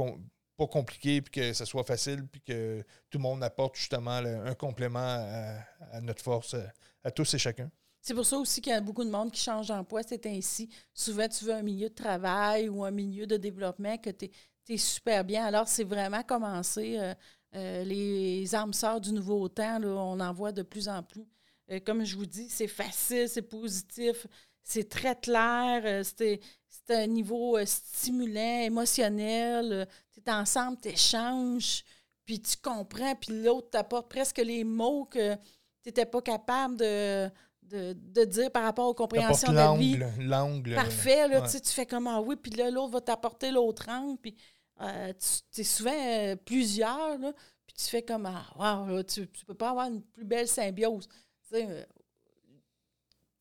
[0.56, 4.54] pas compliqués, puis que ce soit facile, puis que tout le monde apporte justement un
[4.54, 6.54] complément à, notre force,
[7.02, 7.70] à, tous et chacun.
[8.00, 10.68] C'est pour ça aussi qu'il y a beaucoup de monde qui change d'emploi, c'est ainsi.
[10.92, 14.30] Souvent, tu veux un milieu de travail ou un milieu de développement que tu
[14.68, 15.44] es, super bien.
[15.46, 16.98] Alors, c'est vraiment commencé.
[16.98, 17.14] Euh,
[17.56, 21.24] euh, les âmes sœurs du nouveau temps, on en voit de plus en plus.
[21.70, 24.26] Euh, comme je vous dis, c'est facile, c'est positif,
[24.64, 26.40] c'est très clair, c'est
[26.86, 29.72] c'est un niveau euh, stimulant, émotionnel.
[29.72, 31.84] Euh, tu es ensemble, tu échanges,
[32.24, 35.40] puis tu comprends, puis l'autre t'apporte presque les mots que tu
[35.86, 37.30] n'étais pas capable de,
[37.62, 39.98] de, dire par rapport aux compréhensions de la vie.
[40.18, 40.74] L'angle.
[40.74, 44.34] Parfait, là, tu fais comme ah oui, puis là, l'autre va t'apporter l'autre angle, puis
[44.80, 45.12] euh,
[45.52, 47.32] tu es souvent plusieurs, là,
[47.66, 51.08] puis tu fais comme ah, wow, tu ne peux pas avoir une plus belle symbiose.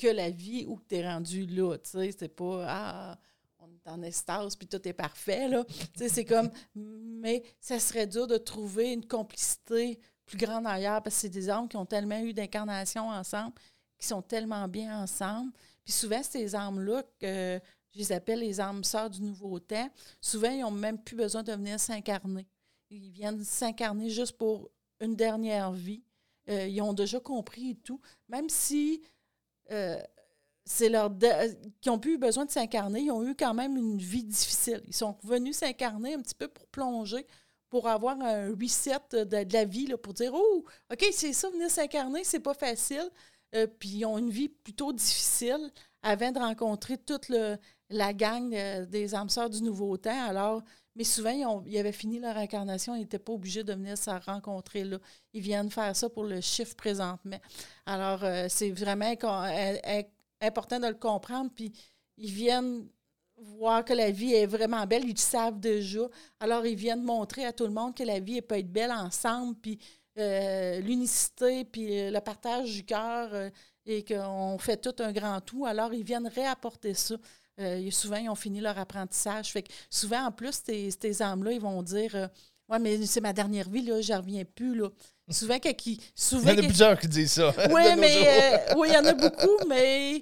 [0.03, 1.77] Que la vie où tu es rendu là.
[1.77, 3.19] Tu sais, c'est pas Ah,
[3.59, 5.47] on est en estase puis tout est parfait.
[5.47, 5.63] Là.
[5.65, 11.01] tu sais, c'est comme Mais ça serait dur de trouver une complicité plus grande ailleurs
[11.01, 13.53] parce que c'est des hommes qui ont tellement eu d'incarnations ensemble,
[13.97, 15.51] qui sont tellement bien ensemble.
[15.85, 17.59] Puis souvent, ces âmes-là, que
[17.93, 19.89] je les appelle les âmes sœurs du nouveau temps,
[20.19, 22.47] souvent, ils n'ont même plus besoin de venir s'incarner.
[22.89, 26.03] Ils viennent s'incarner juste pour une dernière vie.
[26.49, 28.01] Euh, ils ont déjà compris tout.
[28.27, 29.01] Même si
[29.71, 29.99] euh,
[30.65, 31.11] c'est leur
[31.81, 34.81] qui ont plus eu besoin de s'incarner, ils ont eu quand même une vie difficile.
[34.87, 37.25] Ils sont revenus s'incarner un petit peu pour plonger,
[37.69, 42.23] pour avoir un reset de, la vie, pour dire Oh, OK, c'est ça, venir s'incarner,
[42.23, 43.09] c'est pas facile.
[43.55, 47.31] Euh, puis ils ont une vie plutôt difficile avant de rencontrer toute
[47.89, 48.49] la gang
[48.85, 50.25] des âmes sœurs du Nouveau Temps.
[50.27, 50.63] Alors,
[50.95, 54.83] mais souvent, ils, avaient fini leur incarnation, ils n'étaient pas obligés de venir se rencontrer
[54.83, 54.97] là.
[55.33, 57.39] Ils viennent faire ça pour le chiffre présentement.
[57.85, 59.11] Alors, euh, c'est vraiment
[60.41, 61.49] important de le comprendre.
[61.55, 61.71] Puis,
[62.17, 62.87] ils viennent
[63.37, 65.05] voir que la vie est vraiment belle.
[65.05, 66.07] Ils le savent déjà.
[66.39, 69.55] Alors, ils viennent montrer à tout le monde que la vie peut être belle ensemble.
[69.55, 69.79] Puis,
[70.19, 73.49] euh, l'unicité, puis le partage du cœur, euh,
[73.85, 75.65] et qu'on fait tout un grand tout.
[75.65, 77.15] Alors, ils viennent réapporter ça.
[77.59, 79.51] Euh, souvent, ils ont fini leur apprentissage.
[79.51, 82.27] Fait que souvent, en plus, ces, ces âmes-là, ils vont dire euh,
[82.69, 84.75] Ouais, mais c'est ma dernière vie, là, je reviens plus.
[84.75, 84.89] Là.
[85.29, 87.53] Souvent, qui, souvent, il y en a plusieurs qui disent ça.
[87.71, 90.21] Oui, mais euh, oui, il y en a beaucoup, mais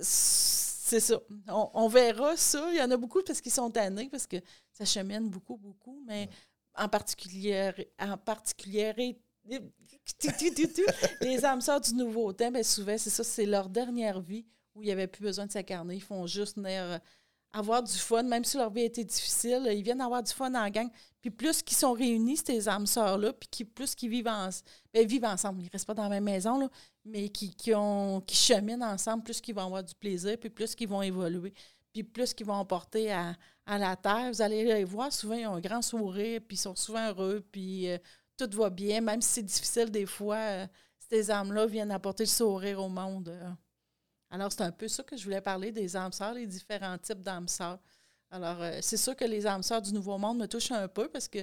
[0.00, 1.20] c'est ça.
[1.48, 2.66] On, verra ça.
[2.72, 4.36] Il y en a beaucoup parce qu'ils sont tannés, parce que
[4.72, 6.30] ça chemine beaucoup, beaucoup, mais
[6.74, 9.18] en particulier, en particulier
[11.20, 14.46] les âmes sortent du nouveau temps, bien souvent, c'est ça, c'est leur dernière vie
[14.76, 15.96] où il n'y avait plus besoin de s'incarner.
[15.96, 16.98] Ils font juste venir euh,
[17.52, 20.68] avoir du fun, même si leur vie été difficile, ils viennent avoir du fun en
[20.68, 20.88] gang.
[21.20, 25.62] Puis plus qu'ils sont réunis, ces âmes sœurs-là, puis plus qu'ils vivent, ben, vivent ensemble,
[25.62, 26.68] ils ne restent pas dans la même maison, là,
[27.04, 30.74] mais qui, qui, ont, qui cheminent ensemble, plus qu'ils vont avoir du plaisir, puis plus
[30.74, 31.54] qu'ils vont évoluer,
[31.92, 33.34] puis plus qu'ils vont apporter à,
[33.66, 34.30] la terre.
[34.30, 37.44] Vous allez les voir, souvent, ils ont un grand sourire, puis ils sont souvent heureux,
[37.50, 37.98] puis euh,
[38.36, 40.66] tout va bien, même si c'est difficile des fois, euh,
[41.10, 43.34] ces âmes-là viennent apporter le sourire au monde.
[44.36, 47.22] Alors, c'est un peu ça que je voulais parler des âmes sœurs, les différents types
[47.22, 47.78] d'âmes sœurs.
[48.30, 51.08] Alors, euh, c'est sûr que les âmes sœurs du Nouveau Monde me touchent un peu
[51.08, 51.38] parce que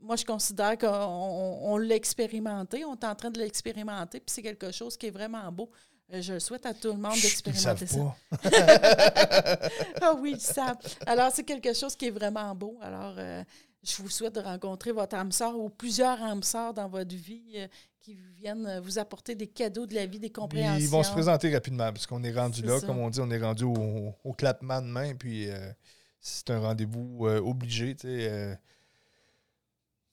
[0.00, 4.72] moi, je considère qu'on l'a expérimenté, on est en train de l'expérimenter, puis c'est quelque
[4.72, 5.70] chose qui est vraiment beau.
[6.12, 8.16] Euh, je le souhaite à tout le monde d'expérimenter ça.
[10.02, 10.76] ah oui, ça.
[11.06, 12.76] Alors, c'est quelque chose qui est vraiment beau.
[12.82, 13.44] Alors, euh,
[13.84, 17.68] je vous souhaite de rencontrer votre âme sœur ou plusieurs âmes sœurs dans votre vie
[18.04, 20.78] qui viennent euh, vous apporter des cadeaux de la vie, des compréhensions.
[20.78, 23.40] Ils vont se présenter rapidement, parce qu'on est rendu là, comme on dit, on est
[23.40, 25.72] rendu au, clapement de main, puis euh,
[26.20, 27.96] c'est un rendez-vous euh, obligé.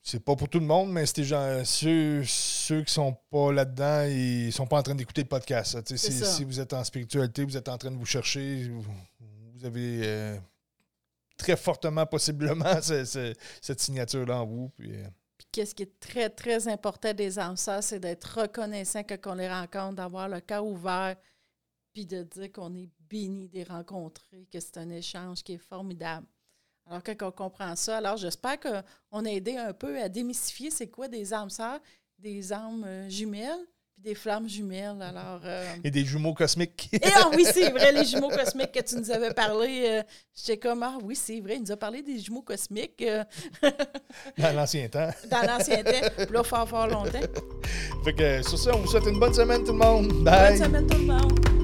[0.02, 1.26] c'est pas pour tout le monde, mais c'est
[1.66, 5.78] ceux, ceux qui sont pas là-dedans, ils sont pas en train d'écouter le podcast.
[5.94, 10.40] si, vous êtes en spiritualité, vous êtes en train de vous chercher, vous, avez
[11.36, 14.70] très fortement, possiblement, cette signature-là en vous.
[14.78, 14.94] Puis,
[15.52, 19.96] qu'est-ce qui est très, très important des âmes c'est d'être reconnaissant quand on les rencontre,
[19.96, 21.16] d'avoir le cœur ouvert,
[21.94, 25.58] puis de dire qu'on est béni de les rencontrer, que c'est un échange qui est
[25.58, 26.28] formidable.
[26.86, 30.90] Alors, quand on comprend ça, alors j'espère qu'on a aidé un peu à démystifier c'est
[30.90, 31.80] quoi des âmes sœurs,
[32.18, 33.10] des âmes euh,
[34.04, 35.02] des flammes jumelles.
[35.02, 36.90] Alors, euh, Et des jumeaux cosmiques.
[36.92, 39.86] Et ah oui, c'est vrai, les jumeaux cosmiques que tu nous avais parlé.
[39.88, 40.04] Euh,
[40.36, 43.02] J'étais comme, ah oui, c'est vrai, il nous a parlé des jumeaux cosmiques.
[43.02, 43.24] Euh.
[44.38, 45.10] Dans l'ancien temps.
[45.30, 47.20] Dans l'ancien temps, puis là, fort, fort longtemps.
[48.04, 50.24] Fait que sur ça, on vous souhaite une bonne semaine tout le monde.
[50.24, 50.58] Bye.
[50.58, 51.61] Bonne semaine tout le monde.